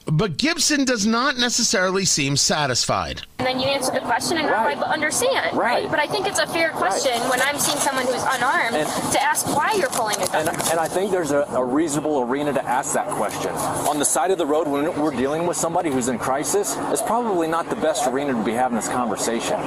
but 0.06 0.38
Gibson 0.38 0.86
does 0.86 1.06
not 1.06 1.38
necessarily 1.38 2.06
seem 2.06 2.36
satisfied. 2.38 3.22
And 3.40 3.48
then 3.48 3.60
you 3.60 3.68
answer 3.68 3.92
the 3.92 4.00
question, 4.02 4.38
and 4.38 4.50
Right. 4.50 4.78
now 4.78 4.84
I 4.86 4.94
understand, 4.94 5.56
Right. 5.56 5.90
But 5.90 6.00
I 6.00 6.08
think 6.08 6.28
it's 6.28 6.40
a 6.40 6.48
fair 6.48 6.72
question 6.72 7.14
when 7.30 7.42
I'm 7.42 7.58
seeing 7.58 7.78
someone 7.80 8.06
who's 8.06 8.24
unarmed 8.24 8.76
And- 8.76 9.12
to 9.14 9.22
ask 9.24 9.46
why 9.56 9.74
you're 9.74 9.90
pulling 9.90 10.16
a 10.22 10.28
gun. 10.28 10.48
And, 10.48 10.50
and 10.72 10.80
I 10.80 10.88
think 10.88 11.12
there's 11.12 11.32
a, 11.32 11.44
a 11.52 11.64
reasonable 11.64 12.20
arena 12.22 12.52
to 12.54 12.66
ask 12.66 12.94
that 12.94 13.08
question. 13.10 13.52
On 13.88 13.98
the 14.00 14.06
side 14.06 14.32
of 14.32 14.38
the 14.38 14.46
road, 14.46 14.68
when 14.68 14.94
we're 15.00 15.12
dealing 15.12 15.48
with 15.48 15.56
somebody 15.58 15.90
who's 15.92 16.08
in 16.10 16.18
crisis, 16.20 16.76
it's 16.92 17.02
probably 17.02 17.48
not 17.48 17.70
the 17.70 17.76
best 17.78 18.08
arena 18.08 18.34
to 18.34 18.44
be 18.44 18.52
having 18.54 18.76
this 18.76 18.90
conversation. 18.90 19.58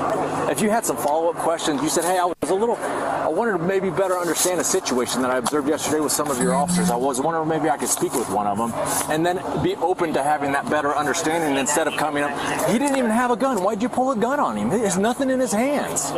If 0.51 0.61
you 0.61 0.69
had 0.71 0.85
some 0.85 0.97
follow 0.97 1.31
up 1.31 1.37
questions, 1.37 1.81
you 1.83 1.89
said, 1.89 2.05
hey, 2.05 2.19
I 2.19 2.25
was 2.27 2.51
a 2.51 2.55
little, 2.55 2.77
I 2.77 3.29
wanted 3.29 3.53
to 3.53 3.59
maybe 3.59 3.89
better 3.91 4.19
understand 4.19 4.61
a 4.61 4.65
situation 4.65 5.23
that 5.23 5.31
I 5.31 5.39
observed 5.39 5.69
yesterday 5.69 6.01
with 6.01 6.13
some 6.13 6.31
of 6.31 6.39
your 6.43 6.55
officers. 6.55 6.91
I 6.91 6.97
was 6.97 7.21
wondering 7.21 7.49
maybe 7.49 7.71
I 7.71 7.77
could 7.79 7.89
speak 7.89 8.13
with 8.15 8.29
one 8.29 8.47
of 8.47 8.59
them 8.59 8.73
and 9.11 9.25
then 9.25 9.41
be 9.63 9.77
open 9.77 10.13
to 10.13 10.22
having 10.25 10.53
that 10.53 10.69
better 10.69 10.95
understanding 10.95 11.57
instead 11.57 11.87
of 11.87 11.95
coming 11.95 12.23
up, 12.23 12.31
he 12.69 12.79
didn't 12.79 12.97
even 12.97 13.11
have 13.11 13.31
a 13.31 13.37
gun. 13.37 13.63
why'd 13.63 13.83
you 13.83 13.89
pull 13.89 14.11
a 14.13 14.17
gun 14.17 14.41
on 14.41 14.57
him? 14.57 14.71
There's 14.71 14.99
nothing 14.99 15.31
in 15.31 15.41
his 15.41 15.53
hands. 15.53 16.11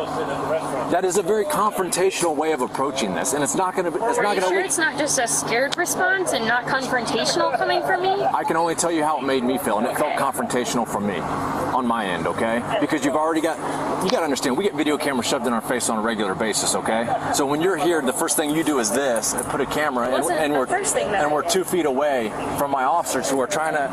That 0.91 1.05
is 1.05 1.17
a 1.17 1.23
very 1.23 1.45
confrontational 1.45 2.37
way 2.37 2.53
of 2.53 2.61
approaching 2.61 3.15
this, 3.15 3.33
and 3.33 3.43
it's 3.43 3.55
not 3.55 3.75
going 3.75 3.91
to. 3.91 4.05
It's 4.07 4.19
Are 4.19 4.23
not 4.23 4.35
you 4.37 4.41
going 4.41 4.53
sure 4.53 4.61
to. 4.63 4.67
it's 4.67 4.79
not 4.79 4.99
just 4.99 5.19
a 5.19 5.27
scared 5.27 5.77
response 5.77 6.33
and 6.33 6.47
not 6.47 6.65
confrontational 6.65 7.57
coming 7.57 7.83
from 7.83 8.03
me? 8.03 8.23
I 8.23 8.45
can 8.45 8.57
only 8.57 8.75
tell 8.75 8.93
you 8.93 9.03
how 9.03 9.19
it 9.19 9.25
made 9.25 9.43
me 9.45 9.59
feel, 9.59 9.79
and 9.79 9.87
it 9.87 9.97
felt 9.97 10.15
confrontational 10.17 10.87
for 10.87 11.01
me, 11.01 11.19
on 11.19 11.87
my 11.87 12.07
end. 12.07 12.27
Okay, 12.27 12.63
because 12.81 13.05
you've 13.05 13.17
already 13.17 13.41
got. 13.41 13.59
You 14.05 14.11
got 14.11 14.19
to 14.19 14.25
understand, 14.25 14.59
we 14.59 14.65
get 14.65 14.75
video 14.75 14.99
cameras 14.99 15.27
shoved 15.27 15.47
in 15.47 15.55
our 15.55 15.63
face 15.63 15.89
on 15.89 15.99
a 15.99 16.03
regular 16.03 16.35
basis. 16.35 16.75
Okay, 16.75 17.09
so 17.35 17.47
when 17.47 17.63
you're 17.63 17.77
here, 17.77 18.03
the 18.03 18.13
first 18.13 18.37
thing 18.37 18.51
you 18.51 18.63
do 18.63 18.79
is 18.79 18.91
this: 18.91 19.35
put 19.49 19.61
a 19.61 19.67
camera, 19.67 20.09
and, 20.15 20.25
and 20.31 20.53
we're 20.53 20.67
and 20.67 21.33
we're 21.33 21.49
two 21.49 21.65
feet 21.65 21.87
away 21.87 22.31
from 22.59 22.71
my 22.71 22.85
officers 22.85 23.31
who 23.31 23.41
are 23.41 23.47
trying 23.47 23.75
to 23.75 23.89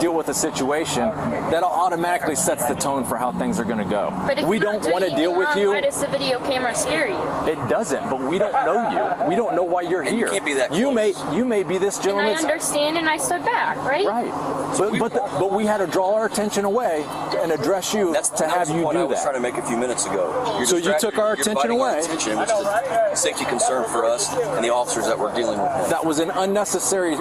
deal 0.00 0.14
with 0.14 0.28
a 0.28 0.34
situation 0.34 1.02
that 1.50 1.62
automatically 1.62 2.34
sets 2.36 2.66
the 2.66 2.74
tone 2.74 3.04
for 3.04 3.16
how 3.16 3.32
things 3.32 3.58
are 3.58 3.64
going 3.64 3.78
to 3.78 3.84
go. 3.84 4.12
But 4.26 4.38
if 4.38 4.46
we 4.46 4.56
you're 4.58 4.72
don't 4.72 4.92
want 4.92 5.04
to 5.04 5.10
deal 5.14 5.36
with 5.36 5.54
you. 5.56 5.68
Why 5.68 5.80
does 5.80 6.00
the 6.00 6.08
video 6.08 6.38
camera 6.40 6.74
scare 6.74 7.08
you? 7.08 7.50
It 7.50 7.56
doesn't, 7.68 8.08
but 8.10 8.20
we 8.20 8.38
don't 8.38 8.52
know 8.52 8.90
you. 8.90 9.28
We 9.28 9.36
don't 9.36 9.54
know 9.54 9.62
why 9.64 9.82
you're 9.82 10.02
And 10.02 10.10
you 10.10 10.24
here. 10.24 10.28
can't 10.28 10.44
be 10.44 10.54
that 10.54 10.72
You 10.74 10.92
may 10.92 11.14
you 11.32 11.44
may 11.44 11.62
be 11.62 11.78
this 11.78 11.98
gentleman. 11.98 12.34
I 12.34 12.38
understand 12.40 12.96
and 12.98 13.08
I 13.08 13.16
stood 13.16 13.44
back, 13.44 13.76
right? 13.78 14.06
right, 14.06 14.30
but 14.78 14.98
but, 14.98 15.12
the, 15.12 15.20
but 15.38 15.52
we 15.52 15.64
had 15.66 15.78
to 15.78 15.86
draw 15.86 16.14
our 16.14 16.26
attention 16.26 16.64
away 16.64 17.04
and 17.42 17.52
address 17.52 17.94
you 17.94 18.12
That's 18.12 18.28
to 18.30 18.44
that 18.44 18.50
have 18.50 18.60
was 18.60 18.68
the 18.68 18.74
you 18.76 18.82
point 18.84 18.98
I 18.98 19.00
do 19.02 19.06
was 19.08 19.22
trying 19.22 19.34
to 19.34 19.40
make 19.40 19.56
a 19.56 19.62
few 19.62 19.76
minutes 19.76 20.06
ago. 20.06 20.54
You're 20.58 20.66
So 20.66 20.76
you 20.76 20.94
took 20.98 21.18
our 21.18 21.32
attention 21.32 21.54
dividing 21.54 21.80
our 21.80 21.88
away. 21.90 21.98
attention, 22.00 22.38
which 22.38 22.50
is 22.50 22.66
a 22.66 23.10
safety 23.14 23.44
concern 23.44 23.84
for 23.84 24.04
us 24.04 24.32
and 24.34 24.64
the 24.64 24.72
officers 24.72 25.06
that 25.06 25.18
we're 25.18 25.34
dealing 25.34 25.58
with. 25.60 25.88
That 25.90 26.04
was 26.04 26.18
an 26.18 26.30
unnecessary 26.30 27.16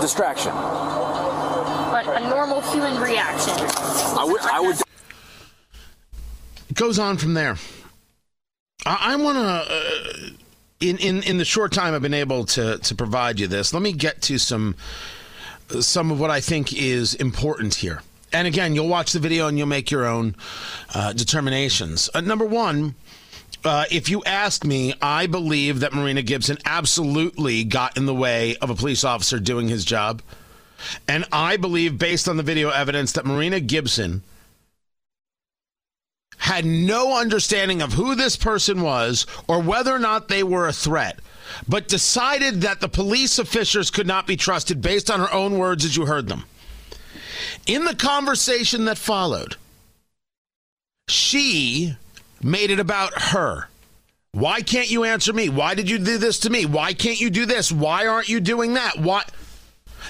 distraction. 0.00 0.52
But 2.04 2.22
a 2.22 2.28
normal 2.28 2.60
human 2.60 3.00
reaction. 3.00 3.54
I 3.54 4.24
would 4.24 4.40
I 4.42 4.60
would 4.60 4.76
It 6.70 6.76
goes 6.76 6.96
on 6.96 7.16
from 7.16 7.34
there. 7.34 7.56
I, 8.86 9.14
I 9.14 9.16
want 9.16 9.36
to, 9.36 9.42
uh, 9.42 10.30
in, 10.78 10.98
in 10.98 11.22
in 11.24 11.38
the 11.38 11.44
short 11.44 11.72
time 11.72 11.94
I've 11.94 12.02
been 12.02 12.14
able 12.14 12.44
to 12.46 12.78
to 12.78 12.94
provide 12.94 13.40
you 13.40 13.48
this, 13.48 13.74
let 13.74 13.82
me 13.82 13.90
get 13.90 14.22
to 14.22 14.38
some 14.38 14.76
some 15.80 16.12
of 16.12 16.20
what 16.20 16.30
I 16.30 16.40
think 16.40 16.72
is 16.72 17.14
important 17.14 17.74
here. 17.74 18.00
And 18.32 18.46
again, 18.46 18.76
you'll 18.76 18.86
watch 18.86 19.10
the 19.10 19.18
video 19.18 19.48
and 19.48 19.58
you'll 19.58 19.66
make 19.66 19.90
your 19.90 20.06
own 20.06 20.36
uh, 20.94 21.12
determinations. 21.12 22.08
Uh, 22.14 22.20
number 22.20 22.44
one. 22.44 22.94
Uh, 23.64 23.86
if 23.90 24.08
you 24.08 24.22
ask 24.24 24.64
me, 24.64 24.94
I 25.02 25.26
believe 25.26 25.80
that 25.80 25.92
Marina 25.92 26.22
Gibson 26.22 26.58
absolutely 26.64 27.64
got 27.64 27.96
in 27.96 28.06
the 28.06 28.14
way 28.14 28.54
of 28.58 28.70
a 28.70 28.74
police 28.76 29.02
officer 29.02 29.40
doing 29.40 29.66
his 29.66 29.84
job. 29.84 30.22
And 31.06 31.24
I 31.32 31.56
believe, 31.56 31.98
based 31.98 32.28
on 32.28 32.36
the 32.36 32.42
video 32.42 32.70
evidence, 32.70 33.12
that 33.12 33.26
Marina 33.26 33.60
Gibson 33.60 34.22
had 36.38 36.64
no 36.64 37.18
understanding 37.18 37.82
of 37.82 37.92
who 37.92 38.14
this 38.14 38.36
person 38.36 38.80
was 38.80 39.26
or 39.48 39.60
whether 39.60 39.92
or 39.92 39.98
not 39.98 40.28
they 40.28 40.42
were 40.42 40.68
a 40.68 40.72
threat, 40.72 41.18
but 41.66 41.88
decided 41.88 42.60
that 42.60 42.80
the 42.80 42.88
police 42.88 43.38
officers 43.38 43.90
could 43.90 44.06
not 44.06 44.26
be 44.26 44.36
trusted 44.36 44.80
based 44.80 45.10
on 45.10 45.20
her 45.20 45.32
own 45.32 45.58
words 45.58 45.84
as 45.84 45.96
you 45.96 46.06
heard 46.06 46.28
them. 46.28 46.44
In 47.66 47.84
the 47.84 47.94
conversation 47.94 48.84
that 48.86 48.98
followed, 48.98 49.56
she 51.08 51.96
made 52.42 52.70
it 52.70 52.80
about 52.80 53.12
her. 53.14 53.68
Why 54.32 54.60
can't 54.60 54.90
you 54.90 55.04
answer 55.04 55.32
me? 55.32 55.48
Why 55.48 55.74
did 55.74 55.90
you 55.90 55.98
do 55.98 56.18
this 56.18 56.40
to 56.40 56.50
me? 56.50 56.66
Why 56.66 56.92
can't 56.92 57.20
you 57.20 57.30
do 57.30 57.46
this? 57.46 57.72
Why 57.72 58.06
aren't 58.06 58.28
you 58.28 58.40
doing 58.40 58.74
that? 58.74 58.98
Why? 58.98 59.24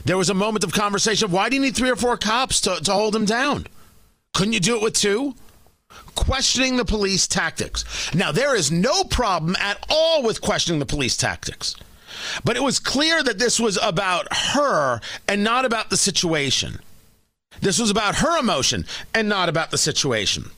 There 0.05 0.19
was 0.19 0.31
a 0.31 0.35
moment 0.35 0.65
of 0.65 0.73
conversation. 0.73 1.31
Why 1.31 1.49
do 1.49 1.57
you 1.57 1.63
need 1.63 1.77
three 1.77 1.91
or 1.91 1.97
four 1.97 2.17
cops 2.17 2.61
to, 2.63 2.77
to 2.77 2.93
hold 2.93 3.15
him 3.15 3.25
down? 3.25 3.67
Couldn't 4.35 4.53
you 4.53 4.61
do 4.61 4.77
it 4.77 4.83
with 4.83 4.95
two? 4.95 5.35
questioning 6.15 6.77
the 6.77 6.85
police 6.85 7.27
tactics. 7.27 8.13
Now, 8.15 8.33
there 8.33 8.55
is 8.55 8.73
no 8.73 9.05
problem 9.05 9.57
at 9.57 9.85
all 9.89 10.23
with 10.23 10.41
questioning 10.41 10.81
the 10.81 10.87
police 10.87 11.17
tactics. 11.17 11.77
But 12.45 12.57
it 12.57 12.63
was 12.63 12.81
clear 12.81 13.23
that 13.23 13.39
this 13.39 13.61
was 13.61 13.79
about 13.81 14.27
her 14.33 15.01
and 15.29 15.45
not 15.45 15.65
about 15.65 15.91
the 15.91 15.97
situation. 15.97 16.81
This 17.61 17.79
was 17.79 17.91
about 17.91 18.17
her 18.17 18.39
emotion 18.39 18.85
and 19.15 19.29
not 19.29 19.49
about 19.49 19.71
the 19.71 19.79
situation. 19.79 20.51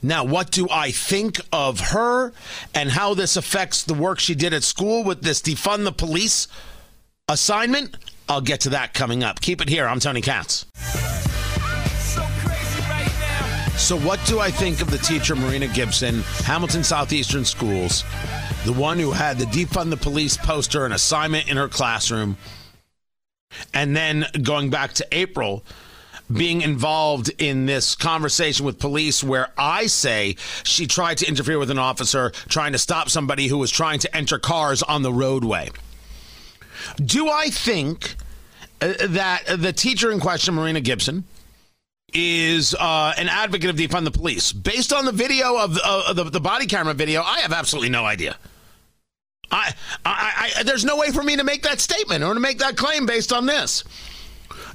Now, 0.00 0.24
what 0.24 0.50
do 0.50 0.68
I 0.70 0.90
think 0.90 1.40
of 1.52 1.80
her 1.80 2.32
and 2.72 2.90
how 2.90 3.14
this 3.14 3.36
affects 3.36 3.82
the 3.82 3.94
work 3.94 4.20
she 4.20 4.34
did 4.34 4.54
at 4.54 4.62
school 4.62 5.02
with 5.02 5.22
this 5.22 5.42
defund 5.42 5.84
the 5.84 5.92
police 5.92 6.46
assignment? 7.28 7.96
I'll 8.28 8.40
get 8.40 8.60
to 8.60 8.70
that 8.70 8.94
coming 8.94 9.22
up. 9.22 9.40
Keep 9.40 9.60
it 9.62 9.68
here. 9.68 9.86
I'm 9.86 10.00
Tony 10.00 10.20
Katz. 10.20 10.66
So, 13.78 13.96
what 13.96 14.20
do 14.26 14.40
I 14.40 14.50
think 14.50 14.82
of 14.82 14.90
the 14.90 14.98
teacher, 14.98 15.36
Marina 15.36 15.68
Gibson, 15.68 16.22
Hamilton 16.44 16.82
Southeastern 16.82 17.44
Schools, 17.44 18.04
the 18.64 18.72
one 18.72 18.98
who 18.98 19.12
had 19.12 19.38
the 19.38 19.46
defund 19.46 19.90
the 19.90 19.96
police 19.96 20.36
poster 20.36 20.84
and 20.84 20.92
assignment 20.92 21.48
in 21.48 21.56
her 21.56 21.68
classroom, 21.68 22.36
and 23.72 23.96
then 23.96 24.26
going 24.42 24.68
back 24.68 24.92
to 24.94 25.06
April, 25.12 25.64
being 26.30 26.60
involved 26.60 27.30
in 27.38 27.66
this 27.66 27.94
conversation 27.94 28.66
with 28.66 28.78
police 28.78 29.24
where 29.24 29.48
I 29.56 29.86
say 29.86 30.36
she 30.64 30.86
tried 30.86 31.18
to 31.18 31.28
interfere 31.28 31.58
with 31.58 31.70
an 31.70 31.78
officer 31.78 32.30
trying 32.48 32.72
to 32.72 32.78
stop 32.78 33.08
somebody 33.08 33.46
who 33.46 33.58
was 33.58 33.70
trying 33.70 34.00
to 34.00 34.14
enter 34.14 34.38
cars 34.38 34.82
on 34.82 35.02
the 35.02 35.12
roadway? 35.12 35.70
Do 36.96 37.28
I 37.28 37.50
think 37.50 38.16
uh, 38.80 38.92
that 39.08 39.44
the 39.58 39.72
teacher 39.72 40.10
in 40.12 40.20
question, 40.20 40.54
Marina 40.54 40.80
Gibson, 40.80 41.24
is 42.14 42.74
uh, 42.74 43.12
an 43.18 43.28
advocate 43.28 43.70
of 43.70 43.76
defund 43.76 44.04
the 44.04 44.10
police. 44.10 44.52
Based 44.52 44.92
on 44.92 45.04
the 45.04 45.12
video 45.12 45.58
of 45.58 45.78
uh, 45.82 46.12
the, 46.12 46.24
the 46.24 46.40
body 46.40 46.66
camera 46.66 46.94
video, 46.94 47.22
I 47.22 47.40
have 47.40 47.52
absolutely 47.52 47.90
no 47.90 48.04
idea. 48.04 48.36
I, 49.50 49.74
I, 50.04 50.52
I, 50.58 50.62
there's 50.62 50.84
no 50.84 50.96
way 50.96 51.10
for 51.10 51.22
me 51.22 51.36
to 51.36 51.44
make 51.44 51.62
that 51.62 51.80
statement 51.80 52.22
or 52.22 52.34
to 52.34 52.40
make 52.40 52.58
that 52.58 52.76
claim 52.76 53.06
based 53.06 53.32
on 53.32 53.46
this. 53.46 53.84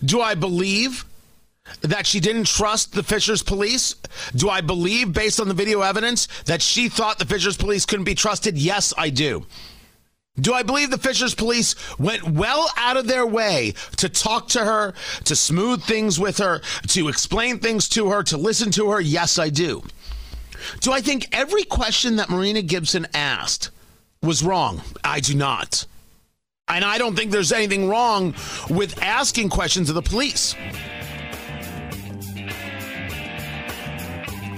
Do 0.04 0.22
I 0.22 0.36
believe 0.36 1.06
that 1.82 2.06
she 2.06 2.20
didn't 2.20 2.48
trust 2.48 2.94
the 2.94 3.04
Fishers 3.04 3.42
police? 3.42 3.96
Do 4.36 4.50
I 4.50 4.62
believe, 4.62 5.14
based 5.14 5.40
on 5.40 5.48
the 5.48 5.54
video 5.54 5.82
evidence, 5.82 6.28
that 6.44 6.62
she 6.62 6.90
thought 6.90 7.20
the 7.20 7.26
Fishers 7.26 7.56
police 7.56 7.86
couldn't 7.86 8.06
be 8.06 8.16
trusted? 8.16 8.58
Yes, 8.58 8.94
I 8.98 9.10
do. 9.10 9.46
Do 10.42 10.52
I 10.52 10.64
believe 10.64 10.90
the 10.90 10.98
Fishers 10.98 11.36
police 11.36 11.76
went 12.00 12.24
well 12.24 12.68
out 12.76 12.98
of 12.98 13.06
their 13.06 13.26
way 13.26 13.76
to 13.98 14.10
talk 14.10 14.48
to 14.50 14.66
her, 14.66 14.96
to 15.26 15.36
smooth 15.36 15.84
things 15.84 16.20
with 16.20 16.40
her, 16.40 16.62
to 16.88 17.08
explain 17.08 17.60
things 17.60 17.88
to 17.90 18.10
her, 18.10 18.24
to 18.24 18.38
listen 18.38 18.72
to 18.72 18.90
her? 18.90 19.00
Yes, 19.00 19.38
I 19.38 19.50
do. 19.50 19.84
Do 20.80 20.92
I 20.92 21.02
think 21.02 21.28
every 21.32 21.64
question 21.64 22.16
that 22.16 22.32
Marina 22.32 22.64
Gibson 22.64 23.06
asked 23.14 23.70
was 24.24 24.44
wrong? 24.44 24.82
I 25.04 25.20
do 25.20 25.36
not. 25.36 25.86
And 26.68 26.84
I 26.84 26.98
don't 26.98 27.16
think 27.16 27.30
there's 27.30 27.52
anything 27.52 27.88
wrong 27.88 28.34
with 28.72 29.04
asking 29.04 29.50
questions 29.50 29.90
of 29.90 29.96
the 29.96 30.02
police. 30.02 30.56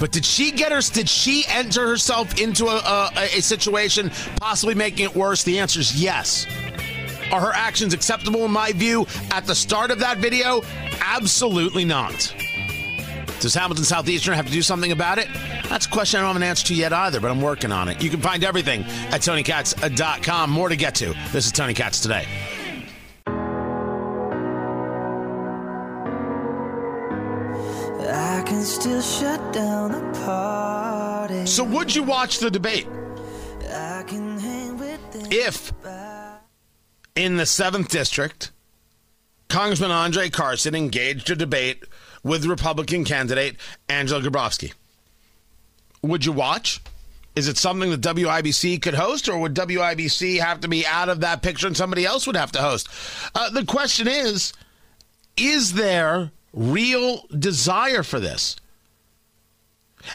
But 0.06 0.12
did 0.12 0.24
she 0.24 0.52
get 0.52 0.72
her? 0.72 0.82
Did 0.82 1.10
she 1.10 1.46
enter 1.48 1.88
herself 1.88 2.40
into 2.40 2.68
a, 2.68 2.76
a, 2.78 3.12
a 3.36 3.42
situation, 3.42 4.12
possibly 4.40 4.76
making 4.76 5.06
it 5.06 5.16
worse? 5.16 5.44
The 5.44 5.58
answer 5.58 5.80
is 5.80 6.00
yes. 6.00 6.46
Are 7.32 7.42
her 7.42 7.52
actions 7.52 7.92
acceptable 7.92 8.46
in 8.46 8.52
my 8.52 8.72
view 8.72 9.08
at 9.32 9.48
the 9.48 9.56
start 9.56 9.90
of 9.90 9.98
that 10.02 10.20
video? 10.20 10.62
Absolutely 11.02 11.86
not. 11.86 12.36
Does 13.40 13.56
Hamilton 13.56 13.84
Southeastern 13.84 14.36
have 14.36 14.46
to 14.46 14.52
do 14.52 14.62
something 14.62 14.92
about 14.92 15.18
it? 15.18 15.28
That's 15.70 15.88
a 15.88 15.90
question 15.90 16.20
I 16.20 16.22
don't 16.22 16.34
have 16.34 16.36
an 16.36 16.44
answer 16.44 16.68
to 16.68 16.76
yet 16.76 16.94
either, 16.94 17.20
but 17.20 17.32
I'm 17.32 17.42
working 17.42 17.72
on 17.72 17.90
it. 17.90 18.04
You 18.04 18.12
can 18.12 18.22
find 18.22 18.44
everything 18.44 18.84
at 19.10 19.22
TonyKatz.com. 19.22 20.52
More 20.52 20.70
to 20.70 20.76
get 20.76 20.94
to. 20.96 21.16
This 21.32 21.48
is 21.48 21.52
Tony 21.52 21.74
Katz 21.74 22.00
Today. 22.00 22.28
Still 28.66 29.00
shut 29.00 29.54
down 29.54 29.92
the 29.92 30.20
party. 30.26 31.46
So, 31.46 31.64
would 31.64 31.96
you 31.96 32.02
watch 32.02 32.40
the 32.40 32.50
debate 32.50 32.88
I 33.70 34.04
can 34.08 34.40
hang 34.40 34.80
with 34.80 35.00
if 35.32 35.72
in 37.16 37.38
the 37.38 37.44
7th 37.44 37.90
District, 37.90 38.52
Congressman 39.50 39.92
Andre 39.92 40.32
Carson 40.32 40.74
engaged 40.74 41.30
a 41.30 41.36
debate 41.36 41.84
with 42.24 42.48
Republican 42.48 43.06
candidate 43.06 43.58
Angela 43.88 44.20
Grabovsky? 44.20 44.74
Would 46.02 46.26
you 46.26 46.32
watch? 46.32 46.82
Is 47.36 47.48
it 47.48 47.58
something 47.58 47.92
that 47.92 48.02
WIBC 48.02 48.82
could 48.82 48.96
host, 48.96 49.30
or 49.30 49.38
would 49.38 49.54
WIBC 49.54 50.40
have 50.40 50.62
to 50.62 50.68
be 50.68 50.88
out 50.88 51.10
of 51.10 51.20
that 51.20 51.44
picture 51.44 51.68
and 51.68 51.78
somebody 51.78 52.04
else 52.04 52.26
would 52.26 52.36
have 52.36 52.52
to 52.54 52.62
host? 52.62 52.90
Uh, 53.36 53.52
the 53.52 53.64
question 53.64 54.08
is 54.08 54.54
is 55.38 55.74
there 55.74 56.32
real 56.56 57.28
desire 57.38 58.02
for 58.02 58.20
this? 58.20 58.56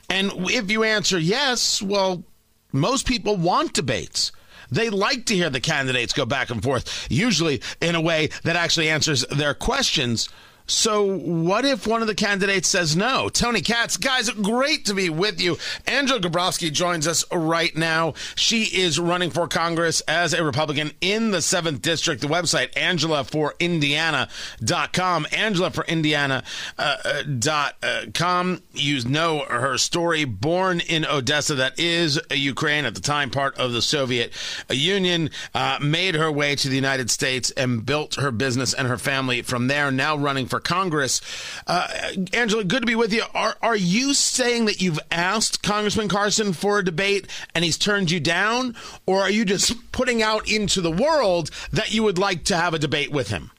And 0.09 0.33
if 0.50 0.70
you 0.70 0.83
answer 0.83 1.18
yes, 1.18 1.81
well, 1.83 2.24
most 2.72 3.07
people 3.07 3.37
want 3.37 3.74
debates. 3.74 4.33
They 4.70 4.88
like 4.88 5.26
to 5.26 5.35
hear 5.35 5.50
the 5.50 5.61
candidates 5.61 6.12
go 6.12 6.24
back 6.24 6.50
and 6.50 6.62
forth, 6.62 7.07
usually 7.11 7.61
in 7.81 7.94
a 7.94 8.00
way 8.00 8.29
that 8.44 8.57
actually 8.57 8.88
answers 8.88 9.26
their 9.26 9.55
questions. 9.55 10.29
So, 10.70 11.04
what 11.04 11.64
if 11.64 11.87
one 11.87 12.00
of 12.00 12.06
the 12.06 12.14
candidates 12.14 12.68
says 12.68 12.94
no? 12.94 13.28
Tony 13.28 13.61
Katz, 13.61 13.96
guys, 13.96 14.30
great 14.30 14.85
to 14.85 14.94
be 14.94 15.11
with 15.11 15.40
you. 15.40 15.59
Angela 15.87 16.20
Grabovsky 16.20 16.72
joins 16.72 17.09
us 17.09 17.24
right 17.33 17.76
now. 17.76 18.14
She 18.37 18.62
is 18.62 19.00
running 19.00 19.30
for 19.30 19.48
Congress 19.48 20.00
as 20.02 20.33
a 20.33 20.44
Republican 20.44 20.92
in 21.00 21.33
the 21.33 21.38
7th 21.38 21.83
District. 21.83 22.20
The 22.20 22.28
website, 22.28 22.72
angelaforindiana.com. 22.74 25.24
Angelaforindiana.com. 25.24 26.42
Uh, 26.78 26.96
uh, 27.04 27.70
uh, 27.83 28.56
you 28.72 29.04
know 29.04 29.44
her 29.48 29.76
story. 29.76 30.24
Born 30.24 30.80
in 30.80 31.04
Odessa, 31.04 31.56
that 31.56 31.78
is 31.78 32.20
Ukraine, 32.30 32.85
at 32.85 32.94
the 32.94 33.00
time 33.00 33.30
part 33.30 33.59
of 33.59 33.72
the 33.72 33.83
Soviet 33.83 34.33
Union, 34.70 35.30
uh, 35.54 35.78
made 35.83 36.14
her 36.14 36.30
way 36.30 36.54
to 36.54 36.68
the 36.68 36.76
United 36.76 37.11
States 37.11 37.50
and 37.52 37.85
built 37.85 38.14
her 38.16 38.30
business 38.30 38.72
and 38.72 38.88
her 38.88 38.98
family 38.98 39.42
from 39.42 39.66
there, 39.66 39.90
now 39.90 40.16
running 40.16 40.46
for 40.61 40.75
Congress. 40.75 41.20
Uh, 41.66 41.88
Angela, 42.33 42.64
good 42.64 42.81
to 42.81 42.87
be 42.87 42.94
with 42.94 43.12
you. 43.12 43.23
Are 43.35 43.57
are 43.62 43.77
you 43.77 44.14
saying 44.14 44.66
that 44.66 44.81
you've 44.81 45.01
asked 45.11 45.62
Congressman 45.62 46.09
Carson 46.09 46.53
for 46.53 46.79
a 46.79 46.85
debate 46.85 47.27
and 47.55 47.64
he's 47.64 47.79
turned 47.79 48.11
you 48.11 48.20
down, 48.20 48.77
or 49.07 49.20
are 49.20 49.31
you 49.31 49.44
just 49.44 49.92
putting 49.92 50.23
out 50.23 50.51
into 50.51 50.81
the 50.81 50.90
world 50.90 51.51
that 51.73 51.92
you 51.92 52.03
would 52.03 52.18
like 52.18 52.44
to 52.44 52.57
have 52.57 52.75
a 52.75 52.79
debate 52.79 53.11
with 53.11 53.29
him? 53.29 53.51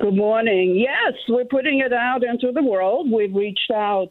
Good 0.00 0.14
morning. 0.14 0.76
Yes, 0.76 1.14
we're 1.28 1.44
putting 1.44 1.80
it 1.80 1.92
out 1.92 2.24
into 2.24 2.50
the 2.52 2.62
world. 2.62 3.10
We've 3.10 3.34
reached 3.34 3.70
out 3.70 4.08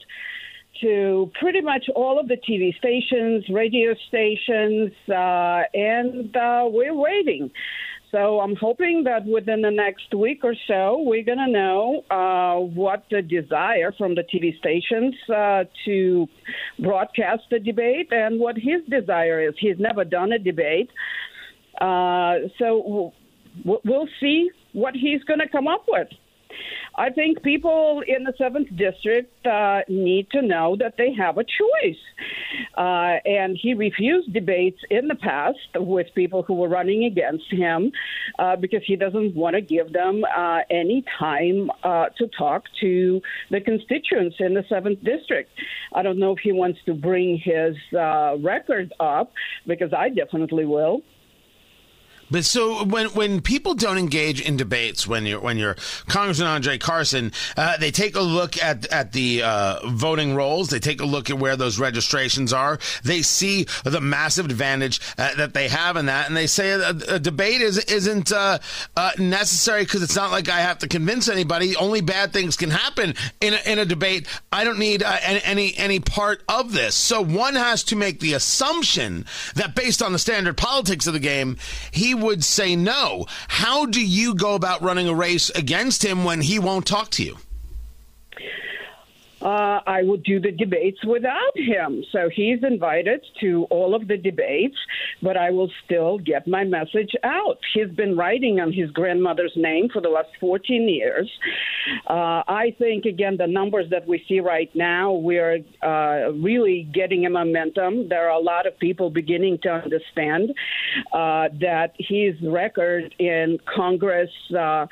to 0.79 1.31
pretty 1.39 1.61
much 1.61 1.85
all 1.95 2.19
of 2.19 2.27
the 2.27 2.37
TV 2.37 2.75
stations, 2.77 3.45
radio 3.49 3.93
stations, 4.07 4.91
uh, 5.09 5.63
and 5.73 6.35
uh, 6.35 6.67
we're 6.71 6.95
waiting. 6.95 7.51
So 8.11 8.41
I'm 8.41 8.57
hoping 8.57 9.03
that 9.05 9.25
within 9.25 9.61
the 9.61 9.71
next 9.71 10.13
week 10.13 10.41
or 10.43 10.53
so, 10.67 11.01
we're 11.05 11.23
going 11.23 11.37
to 11.37 11.49
know 11.49 12.03
uh, 12.11 12.59
what 12.59 13.05
the 13.09 13.21
desire 13.21 13.93
from 13.97 14.15
the 14.15 14.23
TV 14.23 14.57
stations 14.59 15.15
uh, 15.33 15.63
to 15.85 16.27
broadcast 16.79 17.43
the 17.49 17.59
debate 17.59 18.09
and 18.11 18.37
what 18.37 18.57
his 18.57 18.81
desire 18.89 19.47
is. 19.47 19.53
He's 19.57 19.79
never 19.79 20.03
done 20.03 20.33
a 20.33 20.39
debate. 20.39 20.89
Uh, 21.79 22.49
so 22.59 23.13
we'll 23.63 24.09
see 24.19 24.49
what 24.73 24.93
he's 24.93 25.23
going 25.23 25.39
to 25.39 25.47
come 25.47 25.67
up 25.67 25.85
with. 25.87 26.09
I 26.95 27.09
think 27.09 27.41
people 27.41 28.03
in 28.05 28.25
the 28.25 28.33
seventh 28.37 28.67
district 28.75 29.45
uh, 29.45 29.81
need 29.87 30.29
to 30.31 30.41
know 30.41 30.75
that 30.79 30.95
they 30.97 31.13
have 31.13 31.37
a 31.37 31.43
choice. 31.43 31.97
Uh, 32.77 33.17
and 33.25 33.57
he 33.59 33.73
refused 33.73 34.33
debates 34.33 34.79
in 34.89 35.07
the 35.07 35.15
past 35.15 35.57
with 35.75 36.07
people 36.15 36.43
who 36.43 36.53
were 36.53 36.67
running 36.67 37.05
against 37.05 37.45
him 37.51 37.91
uh, 38.39 38.55
because 38.55 38.81
he 38.85 38.95
doesn't 38.95 39.35
want 39.35 39.55
to 39.55 39.61
give 39.61 39.93
them 39.93 40.23
uh, 40.35 40.59
any 40.69 41.03
time 41.17 41.71
uh, 41.83 42.07
to 42.17 42.27
talk 42.37 42.63
to 42.81 43.21
the 43.49 43.61
constituents 43.61 44.35
in 44.39 44.53
the 44.53 44.63
seventh 44.67 45.01
district. 45.03 45.49
I 45.93 46.03
don't 46.03 46.19
know 46.19 46.33
if 46.33 46.39
he 46.39 46.51
wants 46.51 46.79
to 46.85 46.93
bring 46.93 47.37
his 47.37 47.75
uh, 47.97 48.35
record 48.39 48.93
up 48.99 49.31
because 49.65 49.93
I 49.93 50.09
definitely 50.09 50.65
will. 50.65 51.01
But 52.31 52.45
so 52.45 52.83
when 52.85 53.07
when 53.07 53.41
people 53.41 53.73
don't 53.73 53.97
engage 53.97 54.41
in 54.41 54.57
debates, 54.57 55.05
when 55.05 55.25
you're 55.25 55.39
when 55.39 55.57
you're 55.57 55.75
Congressman 56.07 56.47
Andre 56.47 56.77
Carson, 56.77 57.33
uh, 57.57 57.77
they 57.77 57.91
take 57.91 58.15
a 58.15 58.21
look 58.21 58.61
at 58.61 58.87
at 58.87 59.11
the 59.11 59.43
uh, 59.43 59.79
voting 59.89 60.35
rolls. 60.35 60.69
They 60.69 60.79
take 60.79 61.01
a 61.01 61.05
look 61.05 61.29
at 61.29 61.37
where 61.37 61.55
those 61.55 61.79
registrations 61.79 62.53
are. 62.53 62.79
They 63.03 63.21
see 63.21 63.67
the 63.83 64.01
massive 64.01 64.45
advantage 64.45 65.01
uh, 65.17 65.35
that 65.35 65.53
they 65.53 65.67
have 65.67 65.97
in 65.97 66.05
that, 66.05 66.27
and 66.27 66.37
they 66.37 66.47
say 66.47 66.71
a, 66.71 66.89
a 66.89 67.19
debate 67.19 67.61
is 67.61 67.77
isn't 67.85 68.31
uh, 68.31 68.59
uh, 68.95 69.11
necessary 69.19 69.83
because 69.83 70.01
it's 70.01 70.15
not 70.15 70.31
like 70.31 70.49
I 70.49 70.61
have 70.61 70.79
to 70.79 70.87
convince 70.87 71.27
anybody. 71.27 71.75
Only 71.75 72.01
bad 72.01 72.31
things 72.31 72.55
can 72.55 72.69
happen 72.69 73.13
in 73.41 73.53
a, 73.53 73.71
in 73.71 73.79
a 73.79 73.85
debate. 73.85 74.27
I 74.51 74.63
don't 74.63 74.79
need 74.79 75.03
uh, 75.03 75.17
any 75.21 75.75
any 75.77 75.99
part 75.99 76.43
of 76.47 76.71
this. 76.71 76.95
So 76.95 77.21
one 77.21 77.55
has 77.55 77.83
to 77.85 77.95
make 77.95 78.19
the 78.19 78.33
assumption 78.33 79.25
that 79.55 79.75
based 79.75 80.01
on 80.01 80.13
the 80.13 80.19
standard 80.19 80.57
politics 80.57 81.07
of 81.07 81.13
the 81.13 81.19
game, 81.19 81.57
he 81.91 82.13
would 82.21 82.43
say 82.43 82.75
no. 82.75 83.25
How 83.47 83.85
do 83.85 84.05
you 84.05 84.35
go 84.35 84.55
about 84.55 84.81
running 84.81 85.07
a 85.07 85.13
race 85.13 85.49
against 85.51 86.03
him 86.03 86.23
when 86.23 86.41
he 86.41 86.59
won't 86.59 86.85
talk 86.85 87.09
to 87.11 87.23
you? 87.23 87.37
Uh, 89.41 89.79
I 89.87 90.03
would 90.03 90.23
do 90.23 90.39
the 90.39 90.51
debates 90.51 91.03
without 91.05 91.55
him. 91.55 92.03
So 92.11 92.29
he's 92.33 92.63
invited 92.63 93.25
to 93.41 93.65
all 93.69 93.95
of 93.95 94.07
the 94.07 94.17
debates, 94.17 94.77
but 95.21 95.37
I 95.37 95.51
will 95.51 95.71
still 95.85 96.19
get 96.19 96.47
my 96.47 96.63
message 96.63 97.11
out. 97.23 97.59
He's 97.73 97.89
been 97.89 98.15
writing 98.15 98.59
on 98.59 98.71
his 98.71 98.91
grandmother's 98.91 99.53
name 99.55 99.89
for 99.91 100.01
the 100.01 100.09
last 100.09 100.29
14 100.39 100.87
years. 100.87 101.29
Uh, 102.07 102.43
I 102.47 102.75
think, 102.77 103.05
again, 103.05 103.37
the 103.37 103.47
numbers 103.47 103.89
that 103.89 104.07
we 104.07 104.23
see 104.27 104.39
right 104.39 104.69
now, 104.75 105.13
we're 105.13 105.59
uh, 105.81 106.31
really 106.33 106.89
getting 106.93 107.25
a 107.25 107.29
momentum. 107.29 108.09
There 108.09 108.29
are 108.29 108.39
a 108.39 108.43
lot 108.43 108.67
of 108.67 108.77
people 108.77 109.09
beginning 109.09 109.59
to 109.63 109.69
understand 109.69 110.51
uh, 111.13 111.49
that 111.59 111.93
his 111.97 112.35
record 112.43 113.13
in 113.19 113.59
Congress 113.65 114.29
uh, 114.57 114.85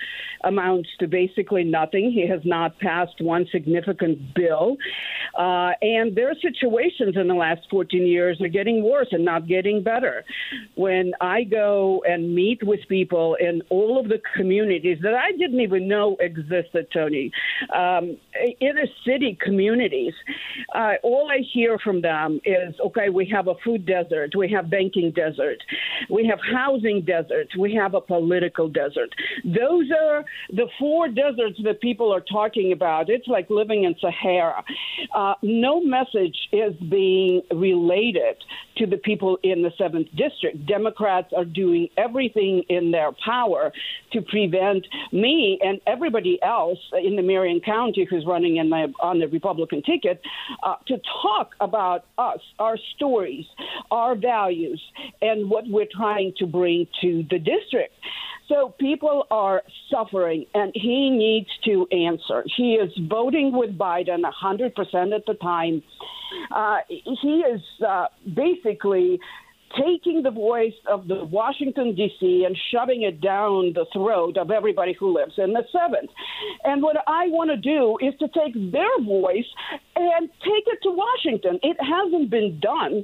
amounts 0.43 0.89
to 0.99 1.07
basically 1.07 1.63
nothing. 1.63 2.11
He 2.11 2.27
has 2.27 2.41
not 2.43 2.79
passed 2.79 3.21
one 3.21 3.45
significant 3.51 4.33
bill. 4.39 4.77
Uh, 5.37 5.71
and 5.81 6.15
their 6.15 6.33
situations 6.35 7.15
in 7.15 7.27
the 7.27 7.33
last 7.33 7.61
14 7.69 8.05
years 8.05 8.41
are 8.41 8.47
getting 8.47 8.83
worse 8.83 9.07
and 9.11 9.23
not 9.23 9.47
getting 9.47 9.83
better. 9.83 10.23
When 10.75 11.11
I 11.21 11.43
go 11.43 12.03
and 12.07 12.33
meet 12.33 12.63
with 12.63 12.79
people 12.87 13.35
in 13.39 13.61
all 13.69 13.99
of 13.99 14.07
the 14.07 14.19
communities 14.35 14.97
that 15.03 15.13
I 15.13 15.31
didn't 15.37 15.61
even 15.61 15.87
know 15.87 16.17
existed, 16.19 16.87
Tony, 16.93 17.31
um, 17.75 18.17
inner 18.59 18.87
city 19.05 19.37
communities, 19.41 20.13
uh, 20.75 20.93
all 21.03 21.29
I 21.29 21.39
hear 21.53 21.77
from 21.79 22.01
them 22.01 22.39
is 22.45 22.73
okay, 22.87 23.09
we 23.09 23.25
have 23.33 23.47
a 23.47 23.55
food 23.63 23.85
desert, 23.85 24.31
we 24.35 24.49
have 24.51 24.69
banking 24.69 25.11
desert, 25.11 25.59
we 26.09 26.25
have 26.27 26.39
housing 26.51 27.01
desert, 27.05 27.47
we 27.57 27.73
have 27.75 27.93
a 27.93 28.01
political 28.01 28.67
desert. 28.67 29.09
Those 29.43 29.87
are 29.91 30.25
the 30.49 30.67
four 30.79 31.07
deserts 31.07 31.59
that 31.63 31.81
people 31.81 32.13
are 32.13 32.21
talking 32.21 32.71
about. 32.71 33.09
It's 33.09 33.27
like 33.27 33.49
living 33.49 33.83
in 33.83 33.95
Sahara 33.99 34.28
Uh, 35.13 35.33
no 35.41 35.81
message 35.81 36.37
is 36.51 36.73
being 36.89 37.41
related 37.51 38.35
to 38.77 38.85
the 38.85 38.97
people 38.97 39.37
in 39.43 39.61
the 39.61 39.71
7th 39.79 40.09
District. 40.15 40.65
Democrats 40.65 41.33
are 41.35 41.45
doing 41.45 41.89
everything 41.97 42.63
in 42.69 42.91
their 42.91 43.11
power 43.25 43.71
to 44.13 44.21
prevent 44.21 44.85
me 45.11 45.59
and 45.61 45.79
everybody 45.87 46.39
else 46.43 46.79
in 47.03 47.15
the 47.15 47.21
Marion 47.21 47.59
County 47.59 48.07
who's 48.09 48.25
running 48.25 48.57
on 48.57 49.19
the 49.19 49.27
Republican 49.27 49.81
ticket 49.83 50.21
uh, 50.63 50.75
to 50.87 50.97
talk 51.21 51.51
about 51.59 52.05
us, 52.17 52.39
our 52.59 52.77
stories, 52.95 53.45
our 53.91 54.15
values, 54.15 54.81
and 55.21 55.49
what 55.49 55.65
we're 55.67 55.87
trying 55.91 56.33
to 56.37 56.45
bring 56.45 56.87
to 57.01 57.23
the 57.29 57.39
district. 57.39 57.93
So 58.49 58.73
people 58.79 59.25
are 59.29 59.61
suffering, 59.91 60.45
and 60.55 60.71
he 60.73 61.11
needs 61.11 61.49
to 61.65 61.87
answer. 61.95 62.43
He 62.57 62.73
is 62.73 62.91
voting 63.07 63.51
with 63.53 63.77
Biden 63.77 64.23
100% 64.23 65.15
at 65.15 65.25
the 65.27 65.35
time. 65.35 65.83
Uh, 66.53 66.77
he 66.87 67.43
is 67.47 67.61
uh, 67.87 68.07
basically 68.35 69.19
taking 69.77 70.23
the 70.23 70.31
voice 70.31 70.73
of 70.91 71.07
the 71.07 71.23
Washington, 71.25 71.95
D.C., 71.95 72.43
and 72.45 72.57
shoving 72.71 73.03
it 73.03 73.21
down 73.21 73.73
the 73.73 73.85
throat 73.93 74.37
of 74.37 74.51
everybody 74.51 74.95
who 74.99 75.13
lives 75.13 75.33
in 75.37 75.53
the 75.53 75.63
seventh. 75.71 76.09
And 76.63 76.81
what 76.81 76.97
I 77.07 77.27
want 77.27 77.51
to 77.51 77.57
do 77.57 77.97
is 78.01 78.17
to 78.19 78.27
take 78.29 78.53
their 78.71 79.03
voice 79.03 79.45
and 79.99 80.29
take 80.41 80.65
it 80.67 80.79
to 80.83 80.91
Washington. 80.91 81.59
It 81.63 81.77
hasn't 81.79 82.29
been 82.29 82.59
done 82.59 83.03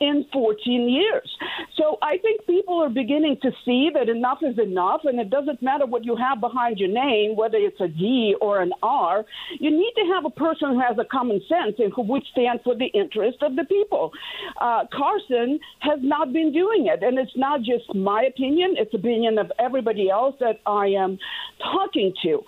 in 0.00 0.26
14 0.32 0.88
years. 0.88 1.30
So 1.76 1.98
I 2.02 2.18
think 2.18 2.46
people 2.46 2.82
are 2.82 2.88
beginning 2.88 3.38
to 3.42 3.50
see 3.64 3.90
that 3.94 4.08
enough 4.08 4.38
is 4.42 4.58
enough, 4.58 5.02
and 5.04 5.18
it 5.20 5.30
doesn't 5.30 5.62
matter 5.62 5.86
what 5.86 6.04
you 6.04 6.16
have 6.16 6.40
behind 6.40 6.78
your 6.78 6.88
name, 6.90 7.36
whether 7.36 7.56
it's 7.56 7.80
a 7.80 7.88
D 7.88 8.34
or 8.40 8.60
an 8.60 8.72
R. 8.82 9.24
You 9.58 9.70
need 9.70 9.92
to 9.96 10.12
have 10.14 10.24
a 10.24 10.30
person 10.30 10.70
who 10.70 10.80
has 10.80 10.98
a 10.98 11.04
common 11.04 11.40
sense 11.48 11.76
and 11.78 11.92
who 11.94 12.02
would 12.02 12.22
stand 12.32 12.60
for 12.64 12.74
the 12.74 12.86
interest 12.86 13.38
of 13.42 13.56
the 13.56 13.64
people. 13.64 14.12
Uh, 14.60 14.84
Carson 14.92 15.58
has 15.80 15.98
not 16.02 16.32
been 16.32 16.52
doing 16.52 16.86
it, 16.86 17.02
and 17.02 17.18
it's 17.18 17.36
not 17.36 17.60
just 17.60 17.94
my 17.94 18.22
opinion; 18.22 18.74
it's 18.76 18.94
opinion 18.94 19.38
of 19.38 19.50
everybody 19.58 20.10
else 20.10 20.34
that 20.40 20.60
I 20.66 20.88
am 20.88 21.18
talking 21.62 22.12
to. 22.22 22.42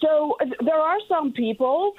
So 0.00 0.36
there 0.64 0.80
are 0.80 0.98
some 1.08 1.32
people 1.32 1.94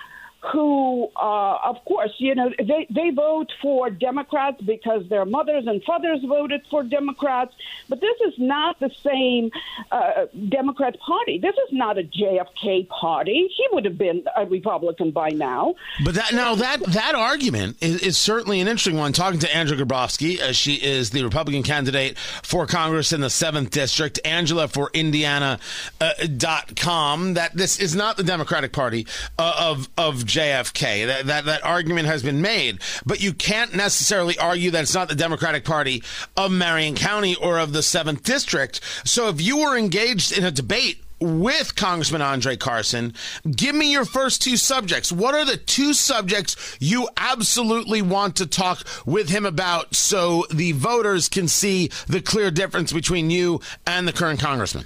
who, 0.51 1.07
uh, 1.15 1.57
of 1.63 1.83
course, 1.85 2.11
you 2.17 2.33
know, 2.33 2.49
they, 2.57 2.87
they 2.89 3.11
vote 3.11 3.51
for 3.61 3.89
Democrats 3.91 4.59
because 4.61 5.07
their 5.07 5.23
mothers 5.23 5.67
and 5.67 5.83
fathers 5.83 6.19
voted 6.27 6.61
for 6.69 6.83
Democrats. 6.83 7.53
But 7.87 8.01
this 8.01 8.17
is 8.25 8.33
not 8.39 8.79
the 8.79 8.89
same 9.03 9.51
uh, 9.91 10.25
Democrat 10.49 10.99
Party. 10.99 11.37
This 11.37 11.55
is 11.67 11.73
not 11.73 11.99
a 11.99 12.03
JFK 12.03 12.87
party. 12.89 13.51
He 13.55 13.67
would 13.71 13.85
have 13.85 13.97
been 13.97 14.23
a 14.35 14.45
Republican 14.45 15.11
by 15.11 15.29
now. 15.29 15.75
But 16.03 16.15
that 16.15 16.33
now 16.33 16.55
that 16.55 16.83
that 16.87 17.13
argument 17.13 17.77
is, 17.81 18.01
is 18.01 18.17
certainly 18.17 18.59
an 18.61 18.67
interesting 18.67 18.97
one. 18.97 19.13
Talking 19.13 19.39
to 19.41 19.55
Angela 19.55 19.83
Grabovsky, 19.85 20.39
uh, 20.39 20.53
she 20.53 20.75
is 20.75 21.11
the 21.11 21.23
Republican 21.23 21.61
candidate 21.63 22.17
for 22.17 22.65
Congress 22.65 23.13
in 23.13 23.21
the 23.21 23.29
seventh 23.29 23.69
district. 23.69 24.19
Angela 24.25 24.67
for 24.67 24.89
Indiana 24.93 25.59
uh, 25.99 26.13
dot 26.37 26.75
com. 26.75 27.35
That 27.35 27.55
this 27.55 27.79
is 27.79 27.95
not 27.95 28.17
the 28.17 28.23
Democratic 28.23 28.73
Party 28.73 29.05
uh, 29.37 29.55
of 29.59 29.89
of 29.97 30.25
JFK. 30.31 31.07
That, 31.07 31.25
that 31.27 31.45
that 31.45 31.65
argument 31.65 32.07
has 32.07 32.23
been 32.23 32.41
made, 32.41 32.79
but 33.05 33.21
you 33.21 33.33
can't 33.33 33.75
necessarily 33.75 34.37
argue 34.37 34.71
that 34.71 34.83
it's 34.83 34.93
not 34.93 35.09
the 35.09 35.15
Democratic 35.15 35.65
Party 35.65 36.03
of 36.37 36.51
Marion 36.51 36.95
County 36.95 37.35
or 37.35 37.59
of 37.59 37.73
the 37.73 37.83
seventh 37.83 38.23
district. 38.23 38.81
So 39.05 39.29
if 39.29 39.41
you 39.41 39.57
were 39.57 39.77
engaged 39.77 40.37
in 40.37 40.43
a 40.43 40.51
debate 40.51 41.03
with 41.21 41.75
Congressman 41.75 42.21
Andre 42.21 42.57
Carson. 42.57 43.13
Give 43.49 43.75
me 43.75 43.91
your 43.91 44.05
first 44.05 44.41
two 44.41 44.57
subjects. 44.57 45.11
What 45.11 45.35
are 45.35 45.45
the 45.45 45.55
two 45.55 45.93
subjects 45.93 46.77
you 46.79 47.07
absolutely 47.15 48.01
want 48.01 48.37
to 48.37 48.47
talk 48.47 48.85
with 49.05 49.29
him 49.29 49.45
about 49.45 49.95
so 49.95 50.45
the 50.51 50.71
voters 50.71 51.29
can 51.29 51.47
see 51.47 51.91
the 52.07 52.21
clear 52.21 52.49
difference 52.49 52.91
between 52.91 53.29
you 53.29 53.61
and 53.85 54.07
the 54.07 54.13
current 54.13 54.39
congressman? 54.39 54.85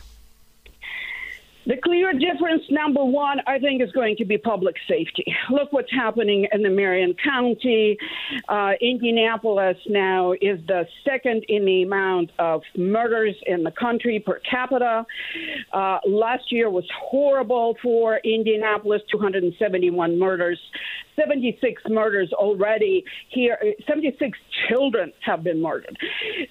The 1.68 1.78
clear 1.84 2.14
difference, 2.14 2.62
number 2.70 3.04
one, 3.04 3.40
I 3.48 3.58
think, 3.58 3.82
is 3.82 3.92
going 3.92 4.18
to 4.18 4.26
be 4.26 4.38
public 4.38 4.76
safety. 4.88 5.26
Look 5.50 5.74
what's 5.74 5.92
happening 5.92 6.48
in 6.52 6.62
the 6.62 6.70
Marion 6.70 7.16
County. 7.24 7.98
Uh, 8.48 8.74
Indianapolis 8.82 9.78
now 9.88 10.34
is 10.34 10.60
the 10.68 10.86
second 11.04 11.44
in 11.50 11.66
the 11.66 11.82
amount 11.82 12.30
of 12.38 12.62
murders 12.78 13.36
in 13.48 13.64
the 13.64 13.72
country 13.72 14.20
per 14.24 14.40
capita. 14.50 15.08
Uh, 15.74 15.98
last 16.08 16.52
year 16.52 16.70
was 16.70 16.86
horrible 16.96 17.76
for 17.82 18.18
Indianapolis 18.24 19.02
271 19.12 20.20
murders, 20.20 20.60
76 21.16 21.82
murders 21.90 22.32
already 22.34 23.04
here, 23.30 23.58
76 23.88 24.38
children 24.70 25.12
have 25.22 25.44
been 25.44 25.64
murdered. 25.64 25.98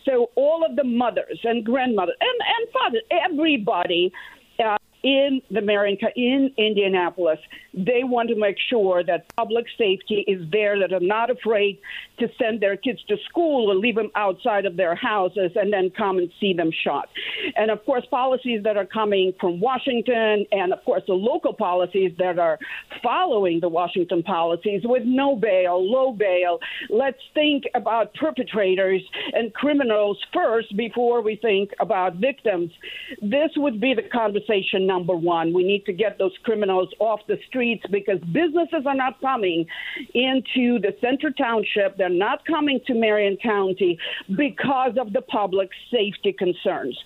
So 0.05 0.31
all 0.35 0.65
of 0.69 0.75
the 0.75 0.85
mothers 0.85 1.39
and 1.45 1.65
grandmothers 1.65 2.17
and, 2.21 2.31
and 2.31 2.73
fathers, 2.73 3.03
everybody. 3.11 4.13
Uh, 4.59 4.77
in 5.05 5.43
the 5.51 5.61
Marion, 5.61 5.99
in 6.17 6.51
Indianapolis, 6.57 7.39
they 7.75 8.03
want 8.05 8.31
to 8.31 8.37
make 8.37 8.57
sure 8.71 9.05
that 9.05 9.27
public 9.37 9.67
safety 9.77 10.25
is 10.27 10.51
there, 10.51 10.79
that 10.81 10.93
are 10.93 11.01
not 11.01 11.31
afraid 11.31 11.79
to 12.19 12.29
send 12.39 12.61
their 12.61 12.77
kids 12.77 13.01
to 13.09 13.17
school 13.29 13.71
or 13.71 13.75
leave 13.75 13.97
them 13.97 14.11
outside 14.15 14.65
of 14.65 14.77
their 14.77 14.95
houses 14.95 15.53
and 15.57 15.73
then 15.73 15.91
come 15.91 16.17
and 16.19 16.31
see 16.41 16.55
them 16.55 16.71
shot. 16.85 17.11
And 17.57 17.71
of 17.71 17.85
course, 17.85 18.05
policies 18.11 18.63
that 18.65 18.79
are 18.79 18.87
coming 18.87 19.35
from 19.39 19.61
Washington, 19.61 20.47
and 20.51 20.73
of 20.73 20.83
course, 20.85 21.03
the 21.07 21.15
local 21.15 21.53
policies 21.53 22.13
that 22.19 22.39
are 22.39 22.59
following 23.03 23.61
the 23.61 23.69
Washington 23.69 24.23
policies 24.23 24.83
with 24.85 25.03
no 25.05 25.37
bail, 25.37 25.79
low 25.85 26.13
bail. 26.13 26.61
Let's 26.89 27.21
think 27.35 27.65
about 27.75 28.15
perpetrators 28.15 29.03
and 29.35 29.53
criminals 29.53 30.19
first 30.33 30.75
before 30.77 31.21
we 31.21 31.37
think 31.37 31.73
about 31.79 32.17
victims. 32.17 32.73
This 33.21 33.51
would 33.57 33.81
be 33.81 33.93
the 33.95 34.03
conversation 34.03 34.87
number 34.95 35.17
one. 35.17 35.53
We 35.53 35.65
need 35.65 35.85
to 35.87 35.93
get 35.93 36.19
those 36.19 36.37
criminals 36.45 36.91
off 37.01 37.21
the 37.27 37.39
streets 37.49 37.85
because 37.91 38.21
businesses 38.33 38.85
are 38.87 38.95
not 38.95 39.21
coming 39.21 39.67
into 40.15 40.79
the 40.85 40.93
center 41.01 41.31
township. 41.31 41.97
They're 41.97 42.09
not 42.29 42.45
coming 42.47 42.81
to 42.87 42.95
Marion 42.95 43.37
County 43.43 43.99
because 44.37 44.95
of 45.01 45.13
the 45.13 45.23
public 45.23 45.71
safety 45.91 46.33
concerns. 46.33 46.97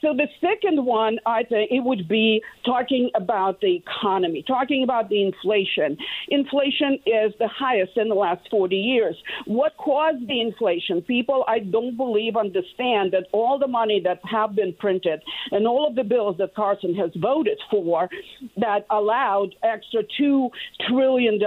So 0.00 0.14
the 0.14 0.28
second 0.40 0.84
one, 0.84 1.18
I 1.26 1.42
think 1.42 1.70
it 1.70 1.80
would 1.80 2.08
be 2.08 2.42
talking 2.64 3.10
about 3.14 3.60
the 3.60 3.76
economy, 3.76 4.44
talking 4.46 4.84
about 4.84 5.08
the 5.08 5.22
inflation. 5.22 5.96
Inflation 6.28 6.98
is 7.06 7.32
the 7.38 7.48
highest 7.48 7.96
in 7.96 8.08
the 8.08 8.14
last 8.14 8.46
40 8.50 8.76
years. 8.76 9.16
What 9.46 9.76
caused 9.78 10.26
the 10.28 10.40
inflation? 10.40 11.02
People, 11.02 11.44
I 11.48 11.60
don't 11.60 11.96
believe, 11.96 12.36
understand 12.36 13.12
that 13.12 13.26
all 13.32 13.58
the 13.58 13.68
money 13.68 14.00
that 14.04 14.20
have 14.30 14.54
been 14.54 14.74
printed 14.74 15.22
and 15.50 15.66
all 15.66 15.86
of 15.88 15.94
the 15.94 16.04
bills 16.04 16.36
that 16.38 16.54
Carson 16.54 16.94
has 16.94 17.10
voted 17.16 17.58
for 17.70 18.08
that 18.56 18.86
allowed 18.90 19.54
extra 19.62 20.02
$2 20.20 20.50
trillion 20.88 21.40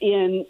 in 0.00 0.46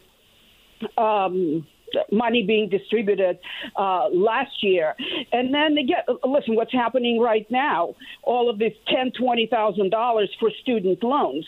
um, 0.98 1.66
money 2.10 2.44
being 2.46 2.68
distributed 2.68 3.38
uh, 3.76 4.08
last 4.12 4.62
year. 4.62 4.94
And 5.32 5.52
then 5.52 5.74
they 5.74 5.82
get, 5.82 6.06
listen, 6.24 6.54
what's 6.54 6.72
happening 6.72 7.20
right 7.20 7.46
now? 7.50 7.94
All 8.22 8.50
of 8.50 8.58
this 8.58 8.72
ten, 8.88 9.12
twenty 9.18 9.46
thousand 9.46 9.90
dollars 9.90 10.30
for 10.40 10.50
student 10.62 11.02
loans. 11.02 11.46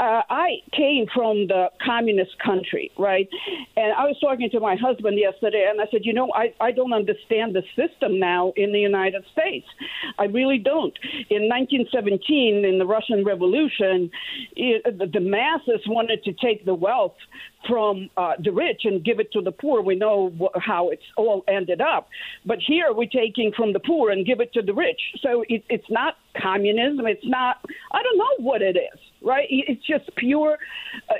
Uh, 0.00 0.22
I 0.28 0.56
came 0.72 1.06
from 1.14 1.46
the 1.46 1.68
communist 1.84 2.38
country, 2.44 2.90
right? 2.98 3.28
And 3.76 3.92
I 3.92 4.04
was 4.04 4.16
talking 4.20 4.50
to 4.50 4.60
my 4.60 4.76
husband 4.76 5.18
yesterday, 5.18 5.66
and 5.68 5.80
I 5.80 5.84
said, 5.90 6.00
you 6.04 6.12
know, 6.12 6.30
I, 6.34 6.54
I 6.60 6.72
don't 6.72 6.92
understand 6.92 7.54
the 7.54 7.62
system 7.76 8.18
now 8.18 8.52
in 8.56 8.72
the 8.72 8.80
United 8.80 9.24
States. 9.32 9.66
I 10.18 10.24
really 10.24 10.58
don't. 10.58 10.96
In 11.30 11.48
1917, 11.48 12.64
in 12.64 12.78
the 12.78 12.86
Russian 12.86 13.24
Revolution, 13.24 14.10
it, 14.54 14.98
the, 14.98 15.06
the 15.06 15.20
masses 15.20 15.80
wanted 15.86 16.22
to 16.24 16.32
take 16.32 16.64
the 16.64 16.74
wealth 16.74 17.16
from 17.68 18.08
uh, 18.16 18.34
the 18.42 18.50
rich 18.50 18.82
and 18.84 19.04
give 19.04 19.20
it 19.20 19.32
to 19.32 19.40
the 19.40 19.52
poor. 19.52 19.82
We 19.82 19.96
know 19.96 20.32
wh- 20.40 20.58
how 20.60 20.90
it's 20.90 21.02
all 21.16 21.44
ended 21.48 21.80
up. 21.80 22.08
But 22.44 22.58
here 22.66 22.92
we're 22.92 23.08
taking 23.08 23.52
from 23.56 23.72
the 23.72 23.80
poor 23.80 24.10
and 24.10 24.26
give 24.26 24.40
it 24.40 24.52
to 24.54 24.62
the 24.62 24.74
rich. 24.74 25.00
So 25.22 25.44
it, 25.48 25.64
it's 25.68 25.90
not 25.90 26.14
communism. 26.40 27.06
It's 27.06 27.26
not, 27.26 27.56
I 27.92 28.02
don't 28.02 28.18
know 28.18 28.44
what 28.44 28.62
it 28.62 28.76
is, 28.76 29.00
right? 29.22 29.46
It's 29.50 29.84
just 29.86 30.14
pure 30.16 30.58
uh, 31.10 31.14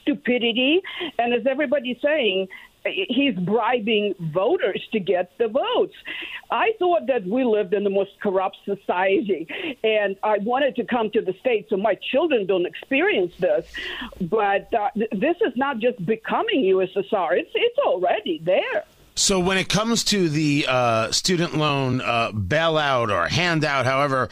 stupidity. 0.00 0.80
And 1.18 1.34
as 1.34 1.46
everybody's 1.48 1.98
saying, 2.02 2.48
he's 2.84 3.34
bribing 3.34 4.14
voters 4.18 4.82
to 4.92 5.00
get 5.00 5.36
the 5.38 5.48
votes. 5.48 5.94
I 6.50 6.72
thought 6.78 7.06
that 7.06 7.26
we 7.26 7.44
lived 7.44 7.74
in 7.74 7.84
the 7.84 7.90
most 7.90 8.10
corrupt 8.20 8.58
society, 8.64 9.46
and 9.82 10.16
I 10.22 10.38
wanted 10.38 10.76
to 10.76 10.84
come 10.84 11.10
to 11.10 11.22
the 11.22 11.34
States 11.40 11.70
so 11.70 11.76
my 11.76 11.96
children 12.10 12.46
don't 12.46 12.66
experience 12.66 13.34
this. 13.38 13.72
But 14.20 14.72
uh, 14.74 14.90
th- 14.94 15.10
this 15.12 15.36
is 15.40 15.52
not 15.56 15.78
just 15.78 16.04
becoming 16.04 16.62
USSR, 16.62 17.38
it's, 17.38 17.50
it's 17.54 17.78
already 17.78 18.40
there. 18.42 18.84
So 19.14 19.38
when 19.38 19.58
it 19.58 19.68
comes 19.68 20.04
to 20.04 20.28
the 20.28 20.66
uh, 20.68 21.12
student 21.12 21.56
loan 21.56 22.00
uh, 22.00 22.32
bailout 22.32 23.10
or 23.10 23.28
handout, 23.28 23.84
however 23.84 24.28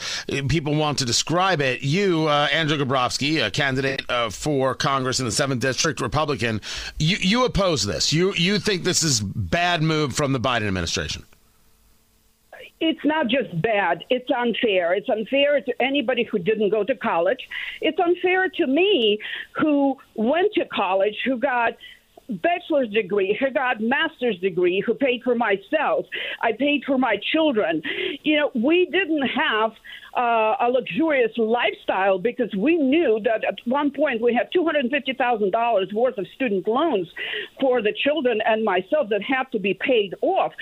people 0.48 0.74
want 0.74 0.98
to 0.98 1.04
describe 1.04 1.60
it, 1.60 1.82
you, 1.82 2.26
uh, 2.26 2.48
Andrew 2.50 2.78
Grabovsky, 2.78 3.44
a 3.44 3.50
candidate 3.50 4.02
uh, 4.08 4.30
for 4.30 4.74
Congress 4.74 5.20
in 5.20 5.26
the 5.26 5.32
seventh 5.32 5.60
district, 5.60 6.00
Republican, 6.00 6.60
you, 6.98 7.16
you 7.20 7.44
oppose 7.44 7.84
this. 7.84 8.12
You 8.12 8.32
you 8.34 8.58
think 8.58 8.84
this 8.84 9.02
is 9.02 9.20
bad 9.20 9.82
move 9.82 10.14
from 10.14 10.32
the 10.32 10.40
Biden 10.40 10.66
administration? 10.66 11.24
it's 12.80 13.04
not 13.04 13.28
just 13.28 13.60
bad, 13.60 14.04
it's 14.08 14.30
unfair. 14.30 14.94
It's 14.94 15.08
unfair 15.08 15.60
to 15.60 15.82
anybody 15.82 16.24
who 16.24 16.38
didn't 16.38 16.70
go 16.70 16.82
to 16.82 16.94
college. 16.94 17.46
It's 17.82 17.98
unfair 17.98 18.48
to 18.48 18.66
me 18.66 19.18
who 19.52 19.98
went 20.14 20.54
to 20.54 20.64
college, 20.64 21.16
who 21.24 21.36
got 21.36 21.74
bachelor's 22.30 22.88
degree, 22.90 23.36
who 23.38 23.50
got 23.50 23.80
master's 23.80 24.38
degree, 24.38 24.82
who 24.84 24.94
paid 24.94 25.22
for 25.22 25.34
myself. 25.34 26.06
I 26.42 26.52
paid 26.52 26.82
for 26.86 26.98
my 26.98 27.16
children. 27.32 27.82
You 28.22 28.36
know, 28.36 28.50
we 28.54 28.88
didn't 28.90 29.26
have 29.28 29.72
uh, 30.16 30.56
a 30.60 30.68
luxurious 30.70 31.30
lifestyle 31.36 32.18
because 32.18 32.52
we 32.56 32.76
knew 32.76 33.20
that 33.24 33.44
at 33.44 33.54
one 33.64 33.90
point 33.90 34.20
we 34.20 34.34
had 34.34 34.50
$250,000 34.52 35.92
worth 35.92 36.18
of 36.18 36.26
student 36.34 36.66
loans 36.66 37.08
for 37.60 37.80
the 37.80 37.92
children 38.04 38.40
and 38.44 38.64
myself 38.64 39.08
that 39.10 39.22
have 39.22 39.50
to 39.50 39.58
be 39.58 39.74
paid 39.74 40.14
off. 40.20 40.52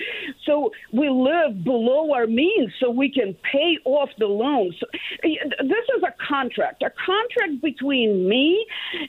So 0.45 0.71
we 0.93 1.09
live 1.09 1.63
below 1.63 2.13
our 2.13 2.27
means 2.27 2.71
so 2.79 2.89
we 2.89 3.11
can 3.11 3.35
pay 3.51 3.77
off 3.85 4.09
the 4.19 4.27
loans. 4.27 4.75
This 5.23 5.85
is 5.97 5.98
contract, 6.29 6.83
a 6.83 6.91
contract 7.05 7.61
between 7.61 8.29
me 8.29 8.65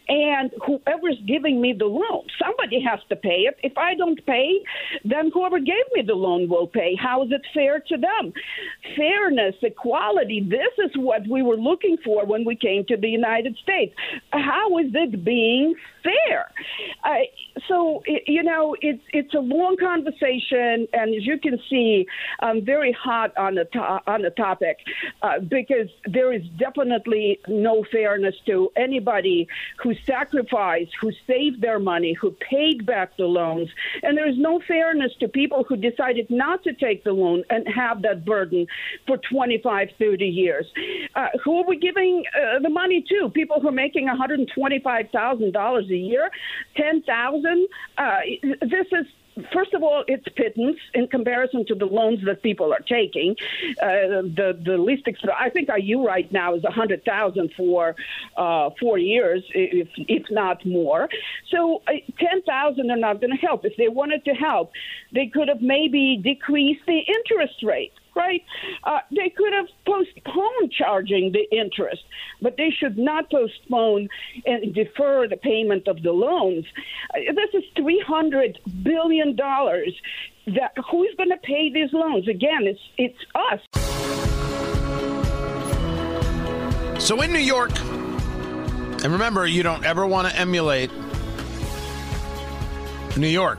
and 0.09 0.51
whoever's 0.67 1.21
giving 1.27 1.61
me 1.61 1.75
the 1.79 1.85
loan. 1.85 2.25
Somebody 2.43 2.81
has 2.83 3.01
to 3.11 3.17
pay 3.17 3.47
it. 3.49 3.57
If 3.63 3.77
I 3.77 3.95
don't 3.95 4.25
pay, 4.27 4.61
then 5.05 5.31
whoever 5.33 5.59
gave 5.59 5.87
me 5.93 6.03
the 6.07 6.15
loan 6.15 6.49
will 6.49 6.67
pay. 6.67 6.97
How 6.97 7.23
is 7.25 7.31
it 7.31 7.43
fair 7.53 7.81
to 7.81 7.97
them? 7.97 8.33
Fairness, 8.97 9.55
equality 9.63 10.41
this 10.41 10.73
is 10.85 10.91
what 10.97 11.23
we 11.29 11.43
were 11.43 11.57
looking 11.57 11.97
for 12.05 12.25
when 12.25 12.45
we 12.45 12.57
came 12.57 12.85
to 12.87 12.97
the 12.97 13.09
United 13.09 13.57
States. 13.63 13.95
How 14.33 14.79
is 14.79 14.87
it 14.95 15.25
being 15.25 15.75
fair? 16.03 16.51
Uh, 17.05 17.25
so 17.69 18.03
you 18.27 18.43
know, 18.43 18.77
it's 18.81 19.03
it's 19.13 19.35
a 19.35 19.41
long 19.41 19.77
conversation, 19.77 20.87
and 20.93 21.15
as 21.15 21.27
you 21.27 21.39
can 21.39 21.59
see, 21.69 22.07
I'm 22.41 22.65
very 22.65 22.93
hot 22.93 23.37
on 23.37 23.55
the 23.55 23.65
to- 23.67 24.01
on 24.07 24.23
the 24.23 24.31
topic 24.31 24.79
uh, 25.23 25.41
because 25.41 25.89
there 26.07 26.33
is 26.33 26.43
definitely 26.59 27.41
no 27.49 27.85
fairness 27.91 28.35
to 28.47 28.71
anybody 28.77 29.49
who 29.83 29.95
sacrificed, 30.07 30.93
who 31.01 31.13
saved 31.27 31.61
their 31.61 31.79
money, 31.79 32.13
who 32.13 32.31
paid 32.33 32.87
back 32.87 33.17
the 33.17 33.27
loans, 33.27 33.69
and 34.03 34.17
there 34.17 34.29
is 34.29 34.39
no 34.39 34.61
fairness 34.67 35.13
to 35.21 35.29
people 35.29 35.65
who 35.65 35.77
decided 35.77 36.29
not 36.31 36.63
to 36.65 36.73
take 36.73 37.05
the 37.05 37.13
loan 37.13 37.45
and 37.51 37.67
have 37.69 38.03
that 38.03 38.25
burden 38.25 38.67
for 39.07 39.17
25, 39.19 39.89
30 39.99 40.27
years. 40.27 40.67
Uh, 41.15 41.29
who 41.45 41.59
are 41.59 41.67
we 41.67 41.77
giving 41.77 42.25
uh, 42.35 42.59
the 42.61 42.69
money 42.69 43.05
to? 43.09 43.29
People 43.31 43.61
who 43.61 43.69
are 43.69 43.73
making 43.73 44.09
$125,000 44.09 45.91
a 45.91 45.97
year, 45.97 46.31
10000 47.51 47.69
uh, 47.99 48.21
This 48.61 48.87
is 48.93 49.07
First 49.53 49.75
of 49.75 49.83
all, 49.83 50.05
it's 50.07 50.27
pittance 50.37 50.77
in 50.93 51.07
comparison 51.07 51.65
to 51.67 51.75
the 51.75 51.87
loans 51.87 52.21
that 52.27 52.43
people 52.43 52.73
are 52.73 52.81
taking. 52.81 53.37
Uh, 53.81 54.27
the 54.39 54.59
the 54.65 54.77
least 54.77 55.07
exp- 55.07 55.33
I 55.33 55.51
think 55.51 55.69
IU 55.75 56.05
right 56.05 56.31
now 56.33 56.55
is 56.55 56.65
a 56.65 56.71
hundred 56.71 57.05
thousand 57.05 57.53
for 57.57 57.95
uh, 58.37 58.71
four 58.79 58.99
years, 58.99 59.43
if 59.55 59.89
if 59.97 60.25
not 60.31 60.65
more. 60.67 61.09
So 61.51 61.83
uh, 61.87 61.93
ten 62.19 62.43
thousand 62.43 62.91
are 62.91 62.97
not 62.97 63.21
going 63.21 63.31
to 63.31 63.37
help. 63.37 63.65
If 63.65 63.77
they 63.77 63.89
wanted 63.89 64.25
to 64.25 64.33
help, 64.33 64.73
they 65.13 65.27
could 65.27 65.49
have 65.49 65.63
maybe 65.63 66.21
decreased 66.23 66.85
the 66.87 66.99
interest 66.99 67.63
rate 67.63 67.93
right? 68.15 68.45
Uh, 68.85 69.01
they 69.11 69.31
could 69.31 69.53
have 69.53 69.67
postponed 69.87 70.73
charging 70.73 71.33
the 71.33 71.47
interest, 71.57 72.03
but 72.41 72.57
they 72.57 72.71
should 72.71 72.99
not 72.99 73.31
postpone 73.31 74.09
and 74.47 74.75
defer 74.75 75.29
the 75.29 75.37
payment 75.37 75.89
of 75.89 76.03
the 76.03 76.13
loans. 76.13 76.65
Uh, 77.15 77.33
this 77.35 77.51
is 77.55 77.65
three 77.77 78.03
hundred 78.07 78.59
billion 78.83 79.37
dollars. 79.37 79.95
That 80.47 80.73
who's 80.91 81.15
going 81.17 81.31
to 81.31 81.37
pay 81.37 81.71
these 81.73 81.93
loans? 81.93 82.27
Again, 82.29 82.67
it's 82.67 82.81
it's 82.99 83.19
us. 83.35 83.61
So 87.03 87.21
in 87.23 87.33
New 87.33 87.39
York, 87.39 87.79
and 87.81 89.07
remember, 89.07 89.47
you 89.47 89.63
don't 89.63 89.85
ever 89.85 90.07
want 90.07 90.29
to 90.29 90.37
emulate 90.37 90.91
New 93.17 93.29
York. 93.29 93.59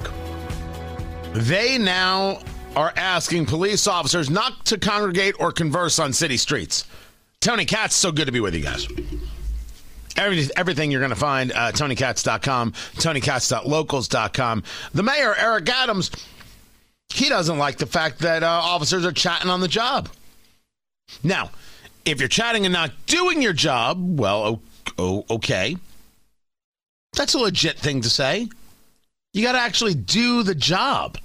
They 1.34 1.78
now 1.78 2.40
are 2.76 2.94
asking 2.96 3.46
police 3.46 3.88
officers 3.88 4.30
not 4.30 4.66
to 4.66 4.78
congregate 4.78 5.36
or 5.40 5.52
converse 5.52 6.00
on 6.00 6.14
city 6.14 6.38
streets. 6.38 6.86
Tony 7.42 7.66
Katz, 7.66 7.96
so 7.96 8.12
good 8.12 8.26
to 8.26 8.32
be 8.32 8.40
with 8.40 8.54
you 8.54 8.62
guys. 8.62 8.88
Every, 10.18 10.48
everything 10.56 10.92
you're 10.92 11.02
going 11.02 11.10
to 11.10 11.16
find 11.16 11.52
uh, 11.52 11.72
TonyKatz.com, 11.72 12.72
TonyKatz.locals.com. 12.72 14.64
The 14.94 15.04
mayor, 15.04 15.36
Eric 15.36 15.70
Adams, 15.70 16.12
he 17.14 17.30
doesn't 17.30 17.58
like 17.58 17.78
the 17.78 17.86
fact 17.86 18.20
that 18.20 18.44
uh, 18.44 18.48
officers 18.48 19.06
are 19.06 19.12
chatting 19.12 19.50
on 19.50 19.62
the 19.62 19.68
job. 19.68 20.10
Now, 21.24 21.52
if 22.06 22.20
you're 22.20 22.30
chatting 22.30 22.66
and 22.66 22.74
not 22.74 22.92
doing 23.06 23.42
your 23.42 23.54
job, 23.54 24.20
well, 24.20 24.62
oh, 24.98 25.26
okay. 25.30 25.78
That's 27.14 27.34
a 27.34 27.40
legit 27.40 27.78
thing 27.78 28.02
to 28.02 28.10
say. 28.10 28.48
You 29.34 29.44
got 29.44 29.54
to 29.54 29.60
actually 29.60 29.94
do 29.94 30.44
the 30.44 30.56
job. 30.56 31.18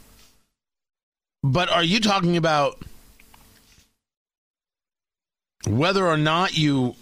But 1.52 1.68
are 1.68 1.84
you 1.84 2.00
talking 2.00 2.36
about 2.36 2.82
whether 5.64 6.04
or 6.04 6.16
not 6.16 6.58
you 6.58 6.96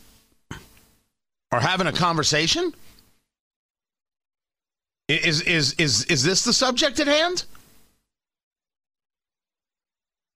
are 1.50 1.60
having 1.60 1.86
a 1.86 1.92
conversation? 1.92 2.74
Is 5.08 5.40
is 5.40 5.72
is 5.78 6.04
is 6.04 6.22
this 6.22 6.44
the 6.44 6.52
subject 6.52 7.00
at 7.00 7.06
hand? 7.06 7.44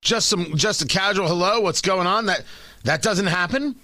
Just 0.01 0.31
some 0.31 0.57
just 0.57 0.81
a 0.81 0.87
casual 0.87 1.29
hello, 1.29 1.61
what's 1.61 1.83
going 1.83 2.07
on? 2.07 2.25
That 2.27 2.45
that 2.85 3.03
doesn't 3.03 3.27
happen? 3.27 3.77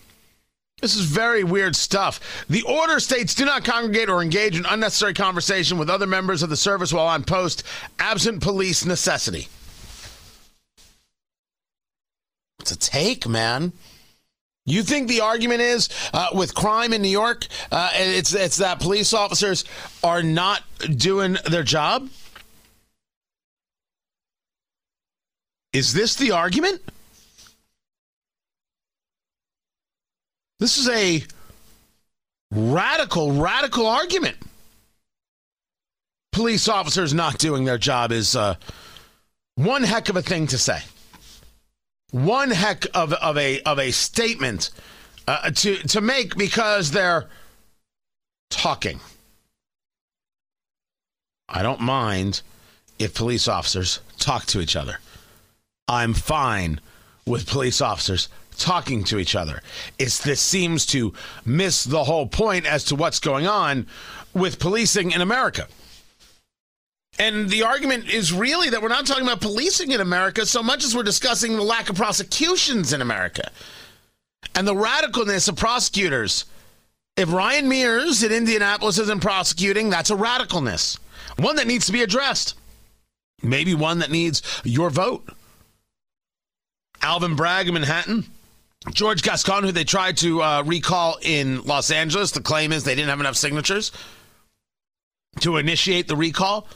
This 0.81 0.97
is 0.97 1.05
very 1.05 1.45
weird 1.45 1.77
stuff. 1.77 2.47
The 2.49 2.63
order 2.63 2.99
states 2.99 3.35
do 3.35 3.45
not 3.45 3.63
congregate 3.63 4.09
or 4.09 4.23
engage 4.23 4.57
in 4.57 4.65
unnecessary 4.65 5.13
conversation 5.13 5.77
with 5.77 5.91
other 5.91 6.07
members 6.07 6.43
of 6.43 6.49
the 6.49 6.57
service 6.57 6.95
while 6.95 7.09
on 7.09 7.25
post, 7.25 7.63
absent 7.99 8.43
police 8.43 8.87
necessity. 8.87 9.49
A 12.71 12.77
take, 12.77 13.29
man. 13.29 13.73
You 14.67 14.83
think 14.83 15.09
the 15.09 15.21
argument 15.21 15.61
is 15.61 15.91
uh, 16.15 16.29
with 16.33 16.55
crime 16.55 16.95
in 16.95 17.03
New 17.03 17.09
York, 17.09 17.47
uh, 17.71 17.91
it's 17.95 18.35
it's 18.35 18.57
that 18.59 18.81
police 18.81 19.13
officers 19.13 19.65
are 20.03 20.23
not 20.23 20.63
doing 20.97 21.37
their 21.51 21.63
job? 21.63 22.09
Is 25.75 25.93
this 25.93 26.15
the 26.15 26.31
argument? 26.31 26.81
This 30.61 30.79
is 30.79 30.89
a 30.89 31.25
radical, 32.53 33.33
radical 33.33 33.87
argument. 33.87 34.37
Police 36.33 36.69
officers 36.69 37.13
not 37.13 37.39
doing 37.39 37.65
their 37.65 37.77
job 37.77 38.13
is 38.13 38.35
uh, 38.35 38.55
one 39.57 39.83
heck 39.83 40.09
of 40.09 40.17
a 40.17 40.23
thing 40.23 40.47
to 40.47 40.59
say 40.59 40.81
one 42.11 42.51
heck 42.51 42.87
of, 42.95 43.13
of 43.15 43.37
a 43.37 43.61
of 43.63 43.79
a 43.79 43.91
statement 43.91 44.71
uh, 45.27 45.51
to 45.51 45.77
to 45.77 46.01
make 46.01 46.37
because 46.37 46.91
they're 46.91 47.29
talking. 48.51 49.01
I 51.49 51.63
don't 51.63 51.81
mind 51.81 52.43
if 52.99 53.15
police 53.15 53.49
officers 53.49 54.01
talk 54.19 54.47
to 54.47 54.61
each 54.61 54.77
other. 54.77 54.99
I'm 55.89 56.15
fine 56.15 56.81
with 57.27 57.49
police 57.49 57.81
officers 57.81 58.29
talking 58.57 59.05
to 59.05 59.19
each 59.19 59.35
other. 59.35 59.61
It's 59.99 60.19
this 60.19 60.41
seems 60.41 60.87
to 60.87 61.13
miss 61.45 61.85
the 61.85 62.05
whole 62.05 62.27
point 62.27 62.67
as 62.67 62.85
to 62.85 62.95
what's 62.95 63.19
going 63.19 63.47
on 63.47 63.87
with 64.33 64.59
policing 64.59 65.11
in 65.13 65.21
America. 65.21 65.69
And 67.19 67.49
the 67.49 67.63
argument 67.63 68.09
is 68.09 68.33
really 68.33 68.71
that 68.71 68.83
we're 68.83 68.89
not 68.89 69.07
talking 69.07 69.23
about 69.23 69.41
policing 69.41 69.93
in 69.93 70.01
America 70.01 70.45
so 70.47 70.63
much 70.63 70.85
as 70.85 70.97
we're 70.97 71.05
discussing 71.05 71.55
the 71.55 71.63
lack 71.63 71.89
of 71.89 71.97
prosecutions 71.97 72.93
in 72.93 73.01
America 73.01 73.51
and 74.55 74.67
the 74.67 74.75
radicalness 74.75 75.49
of 75.49 75.57
prosecutors. 75.57 76.45
If 77.17 77.33
Ryan 77.33 77.69
Mears 77.69 78.25
in 78.25 78.33
Indianapolis 78.33 78.99
isn't 78.99 79.21
prosecuting, 79.21 79.91
that's 79.91 80.11
a 80.11 80.17
radicalness, 80.17 80.99
one 81.39 81.57
that 81.57 81.69
needs 81.69 81.87
to 81.87 81.93
be 81.93 82.03
addressed. 82.03 82.57
Maybe 83.43 83.75
one 83.75 84.01
that 84.01 84.11
needs 84.11 84.43
your 84.65 84.91
vote. 84.91 85.29
Alvin 87.03 87.37
Bragg 87.37 87.69
in 87.69 87.75
Manhattan, 87.75 88.25
George 88.93 89.23
Gascon, 89.23 89.63
who 89.63 89.73
they 89.73 89.85
tried 89.85 90.17
to 90.19 90.43
uh, 90.43 90.63
recall 90.63 91.19
in 91.23 91.63
Los 91.65 91.91
Angeles. 91.91 92.33
The 92.33 92.41
claim 92.41 92.73
is 92.73 92.83
they 92.83 92.95
didn't 92.95 93.11
have 93.11 93.21
enough 93.21 93.37
signatures 93.37 93.93
to 95.41 95.59
initiate 95.59 96.09
the 96.09 96.17
recall 96.17 96.67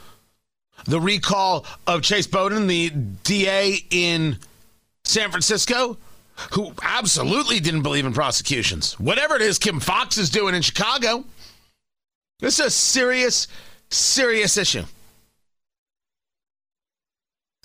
the 0.85 1.01
recall 1.01 1.67
of 1.87 2.03
Chesa 2.03 2.31
Boudin, 2.31 2.67
the 2.67 2.91
DA 2.91 3.85
in 3.91 4.39
San 5.05 5.31
Francisco, 5.31 5.97
who 6.53 6.73
absolutely 6.83 7.61
didn't 7.61 7.83
believe 7.83 8.07
in 8.07 8.13
prosecutions. 8.13 8.99
Whatever 9.01 9.37
it 9.37 9.43
is 9.43 9.59
Kim 9.59 9.81
Foxx 9.81 10.19
is 10.19 10.31
doing 10.31 10.55
in 10.55 10.63
Chicago, 10.63 11.25
this 12.41 12.61
is 12.61 12.67
a 12.67 12.71
serious, 12.71 13.49
serious 13.91 14.57
issue. 14.57 14.85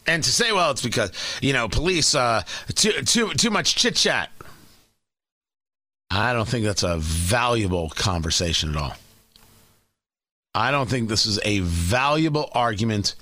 And 0.06 0.23
to 0.23 0.32
say, 0.32 0.52
well, 0.52 0.71
it's 0.71 0.82
because 0.82 1.12
you 1.41 1.54
know 1.54 1.69
police 1.69 2.13
uh, 2.13 2.43
too 2.76 2.91
too 3.04 3.30
too 3.34 3.49
much 3.49 3.76
chit 3.76 3.95
chat. 3.95 4.32
I 6.12 6.34
don't 6.34 6.47
think 6.47 6.65
that's 6.65 6.84
a 6.84 6.97
valuable 6.97 7.89
conversation 7.89 8.71
at 8.71 8.78
all. 8.78 8.95
I 10.56 10.72
don't 10.72 10.89
think 10.89 11.10
this 11.10 11.26
is 11.26 11.39
a 11.44 11.60
valuable 11.60 12.50
argument 12.54 13.16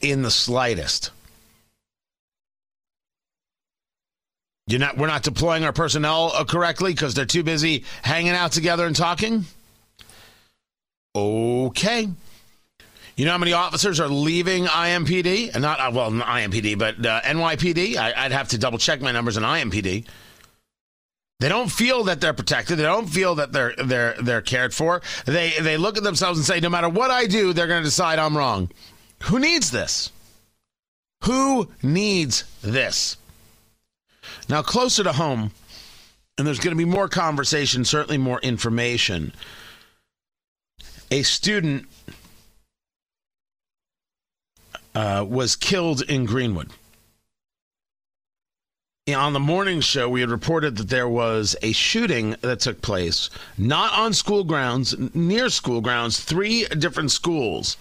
in 0.00 0.22
the 0.22 0.30
slightest. 0.30 1.10
You're 4.68 4.80
not, 4.80 4.96
we're 4.96 5.08
not 5.08 5.22
deploying 5.22 5.64
our 5.64 5.72
personnel 5.72 6.30
uh, 6.34 6.44
correctly 6.44 6.92
because 6.92 7.14
they're 7.14 7.26
too 7.26 7.42
busy 7.42 7.84
hanging 8.02 8.32
out 8.32 8.52
together 8.52 8.86
and 8.86 8.94
talking? 8.94 9.44
Okay. 11.14 12.08
You 13.16 13.24
know 13.26 13.32
how 13.32 13.38
many 13.38 13.52
officers 13.52 14.00
are 14.00 14.08
leaving 14.08 14.64
IMPD? 14.66 15.52
And 15.52 15.62
not, 15.62 15.80
uh, 15.80 15.90
well, 15.92 16.10
not 16.10 16.26
IMPD, 16.28 16.78
but 16.78 17.04
uh, 17.04 17.20
NYPD? 17.22 17.96
I, 17.96 18.24
would 18.24 18.32
have 18.32 18.48
to 18.48 18.58
double 18.58 18.78
check 18.78 19.00
my 19.00 19.12
numbers 19.12 19.36
in 19.36 19.42
IMPD. 19.42 20.06
They 21.42 21.48
don't 21.48 21.72
feel 21.72 22.04
that 22.04 22.20
they're 22.20 22.32
protected. 22.32 22.78
They 22.78 22.84
don't 22.84 23.08
feel 23.08 23.34
that 23.34 23.50
they're 23.50 23.74
they're 23.76 24.14
they're 24.22 24.42
cared 24.42 24.72
for. 24.72 25.02
They 25.24 25.50
they 25.60 25.76
look 25.76 25.96
at 25.96 26.04
themselves 26.04 26.38
and 26.38 26.46
say, 26.46 26.60
no 26.60 26.68
matter 26.68 26.88
what 26.88 27.10
I 27.10 27.26
do, 27.26 27.52
they're 27.52 27.66
going 27.66 27.82
to 27.82 27.84
decide 27.84 28.20
I'm 28.20 28.36
wrong. 28.36 28.70
Who 29.24 29.40
needs 29.40 29.72
this? 29.72 30.12
Who 31.24 31.68
needs 31.82 32.44
this? 32.62 33.16
Now, 34.48 34.62
closer 34.62 35.02
to 35.02 35.10
home, 35.10 35.50
and 36.38 36.46
there's 36.46 36.60
going 36.60 36.76
to 36.76 36.78
be 36.78 36.88
more 36.88 37.08
conversation, 37.08 37.84
certainly 37.84 38.18
more 38.18 38.38
information. 38.38 39.32
A 41.10 41.24
student 41.24 41.88
uh, 44.94 45.26
was 45.28 45.56
killed 45.56 46.02
in 46.02 46.24
Greenwood. 46.24 46.70
On 49.08 49.32
the 49.32 49.40
morning 49.40 49.80
show, 49.80 50.08
we 50.08 50.20
had 50.20 50.30
reported 50.30 50.76
that 50.76 50.88
there 50.88 51.08
was 51.08 51.56
a 51.60 51.72
shooting 51.72 52.36
that 52.40 52.60
took 52.60 52.80
place, 52.82 53.30
not 53.58 53.92
on 53.98 54.12
school 54.12 54.44
grounds, 54.44 54.94
near 55.12 55.48
school 55.48 55.80
grounds. 55.80 56.20
Three 56.20 56.66
different 56.66 57.10
schools 57.10 57.76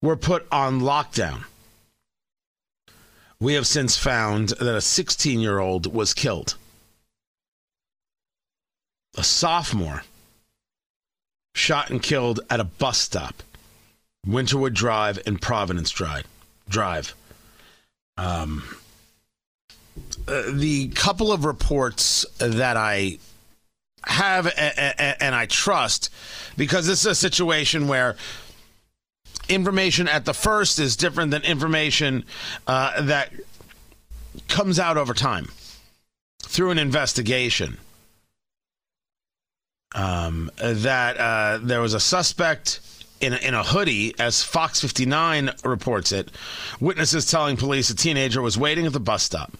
were 0.00 0.16
put 0.16 0.46
on 0.52 0.82
lockdown. 0.82 1.46
We 3.40 3.54
have 3.54 3.66
since 3.66 3.96
found 3.96 4.50
that 4.50 4.76
a 4.76 4.80
16 4.80 5.40
year 5.40 5.58
old 5.58 5.92
was 5.92 6.14
killed. 6.14 6.54
A 9.18 9.24
sophomore 9.24 10.04
shot 11.56 11.90
and 11.90 12.00
killed 12.00 12.38
at 12.48 12.60
a 12.60 12.64
bus 12.64 12.98
stop, 12.98 13.42
Winterwood 14.24 14.74
Drive 14.74 15.18
and 15.26 15.42
Providence 15.42 15.90
Drive. 15.90 16.24
Drive. 16.68 17.16
Um, 18.16 18.62
uh, 20.26 20.42
the 20.52 20.88
couple 20.88 21.32
of 21.32 21.44
reports 21.44 22.24
that 22.38 22.76
I 22.76 23.18
have 24.04 24.46
a, 24.46 24.50
a, 24.50 25.22
and 25.22 25.34
I 25.34 25.46
trust, 25.46 26.10
because 26.56 26.86
this 26.86 27.00
is 27.00 27.06
a 27.06 27.14
situation 27.14 27.88
where 27.88 28.16
information 29.48 30.08
at 30.08 30.24
the 30.24 30.34
first 30.34 30.78
is 30.78 30.96
different 30.96 31.30
than 31.32 31.42
information 31.42 32.24
uh, 32.66 33.02
that 33.02 33.32
comes 34.48 34.78
out 34.78 34.96
over 34.96 35.14
time 35.14 35.50
through 36.38 36.70
an 36.70 36.78
investigation. 36.78 37.78
Um, 39.92 40.52
that 40.56 41.16
uh, 41.16 41.58
there 41.60 41.80
was 41.80 41.94
a 41.94 42.00
suspect 42.00 42.80
in 43.20 43.34
in 43.34 43.54
a 43.54 43.64
hoodie, 43.64 44.14
as 44.20 44.42
Fox 44.42 44.80
59 44.80 45.50
reports 45.64 46.12
it. 46.12 46.30
Witnesses 46.78 47.28
telling 47.28 47.56
police 47.56 47.90
a 47.90 47.96
teenager 47.96 48.40
was 48.40 48.56
waiting 48.56 48.86
at 48.86 48.92
the 48.92 49.00
bus 49.00 49.24
stop 49.24 49.52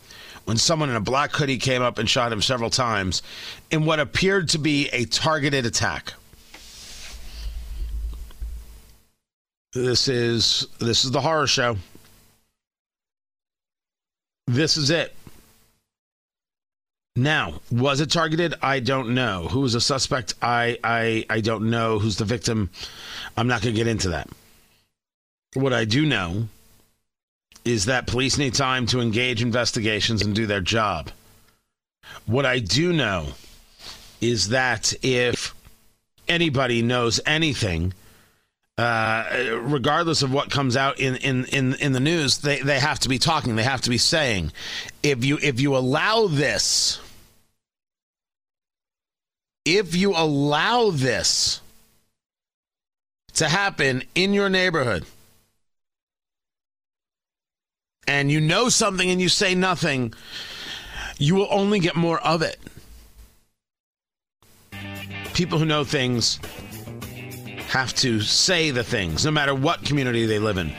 when 0.51 0.57
someone 0.57 0.91
in 0.91 0.97
a 0.97 1.01
black 1.01 1.31
hoodie 1.31 1.59
came 1.59 1.81
up 1.81 1.97
and 1.99 2.11
shot 2.11 2.33
him 2.33 2.43
several 2.43 2.71
times 2.71 3.23
in 3.71 3.85
what 3.85 4.01
appeared 4.01 4.49
to 4.49 4.59
be 4.59 4.89
a 4.89 5.05
targeted 5.05 5.65
attack. 5.65 6.13
This 9.73 10.09
is 10.09 10.67
this 10.81 11.05
is 11.05 11.13
the 11.13 11.21
horror 11.21 11.47
show. 11.47 11.77
This 14.49 14.77
is 14.77 14.91
it. 14.91 15.15
Now, 17.15 17.61
was 17.71 18.01
it 18.01 18.11
targeted? 18.11 18.55
I 18.61 18.81
don't 18.81 19.15
know. 19.15 19.47
Who 19.47 19.61
was 19.61 19.77
a 19.77 19.81
suspect? 19.81 20.35
I 20.43 20.81
I 20.83 21.27
I 21.31 21.43
don't 21.43 21.71
know. 21.71 22.01
Who's 22.01 22.17
the 22.17 22.25
victim? 22.25 22.71
I'm 23.37 23.47
not 23.47 23.63
going 23.63 23.73
to 23.73 23.79
get 23.79 23.87
into 23.87 24.09
that. 24.09 24.29
What 25.55 25.73
I 25.73 25.85
do 25.85 26.05
know 26.05 26.49
is 27.71 27.85
that 27.85 28.07
police 28.07 28.37
need 28.37 28.53
time 28.53 28.85
to 28.87 29.01
engage 29.01 29.43
investigations 29.43 30.23
and 30.23 30.35
do 30.35 30.47
their 30.47 30.61
job. 30.61 31.11
What 32.27 32.45
I 32.45 32.59
do 32.59 32.93
know 32.93 33.29
is 34.21 34.49
that 34.49 34.93
if 35.03 35.55
anybody 36.29 36.83
knows 36.83 37.21
anything, 37.25 37.95
uh, 38.77 39.25
regardless 39.63 40.23
of 40.23 40.33
what 40.33 40.51
comes 40.51 40.77
out 40.77 40.99
in, 40.99 41.17
in, 41.17 41.45
in, 41.47 41.75
in 41.75 41.93
the 41.93 42.01
news, 42.01 42.39
they, 42.39 42.61
they 42.61 42.81
have 42.81 42.99
to 43.01 43.09
be 43.09 43.19
talking. 43.19 43.55
They 43.55 43.63
have 43.63 43.83
to 43.83 43.91
be 43.91 43.99
saying, 43.99 44.53
if 45.03 45.25
you 45.25 45.39
if 45.41 45.61
you 45.61 45.77
allow 45.77 46.27
this, 46.27 46.99
if 49.65 49.95
you 49.95 50.13
allow 50.17 50.91
this 50.91 51.61
to 53.35 53.49
happen 53.49 54.03
in 54.15 54.33
your 54.33 54.49
neighborhood, 54.49 55.05
and 58.11 58.31
you 58.31 58.41
know 58.41 58.69
something 58.69 59.09
and 59.09 59.21
you 59.21 59.29
say 59.29 59.55
nothing, 59.55 60.13
you 61.19 61.37
will 61.37 61.47
only 61.49 61.79
get 61.79 61.95
more 61.95 62.19
of 62.27 62.43
it. 62.43 62.59
People 65.33 65.61
who 65.61 65.65
know 65.65 65.85
things 65.85 66.41
have 67.69 67.95
to 67.95 68.21
say 68.21 68.73
the 68.73 68.83
things, 68.83 69.25
no 69.25 69.31
matter 69.31 69.55
what 69.55 69.85
community 69.85 70.27
they 70.27 70.41
live 70.41 70.59
in. 70.59 70.73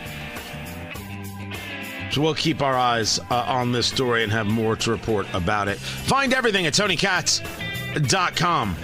So 2.12 2.22
we'll 2.22 2.36
keep 2.36 2.62
our 2.62 2.76
eyes 2.76 3.18
uh, 3.30 3.46
on 3.48 3.72
this 3.72 3.88
story 3.88 4.24
and 4.24 4.32
have 4.34 4.48
more 4.48 4.76
to 4.76 4.92
report 4.92 5.26
about 5.34 5.70
it. 5.70 5.80
Find 5.80 6.34
everything 6.34 6.66
at 6.66 6.74
TonyKatz.com. 6.74 8.76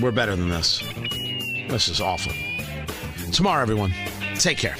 We're 0.00 0.12
better 0.12 0.36
than 0.36 0.48
this. 0.48 0.84
This 1.68 1.88
is 1.88 2.00
awful. 2.00 2.32
Tomorrow, 3.32 3.62
everyone. 3.62 3.92
Take 4.36 4.58
care. 4.58 4.76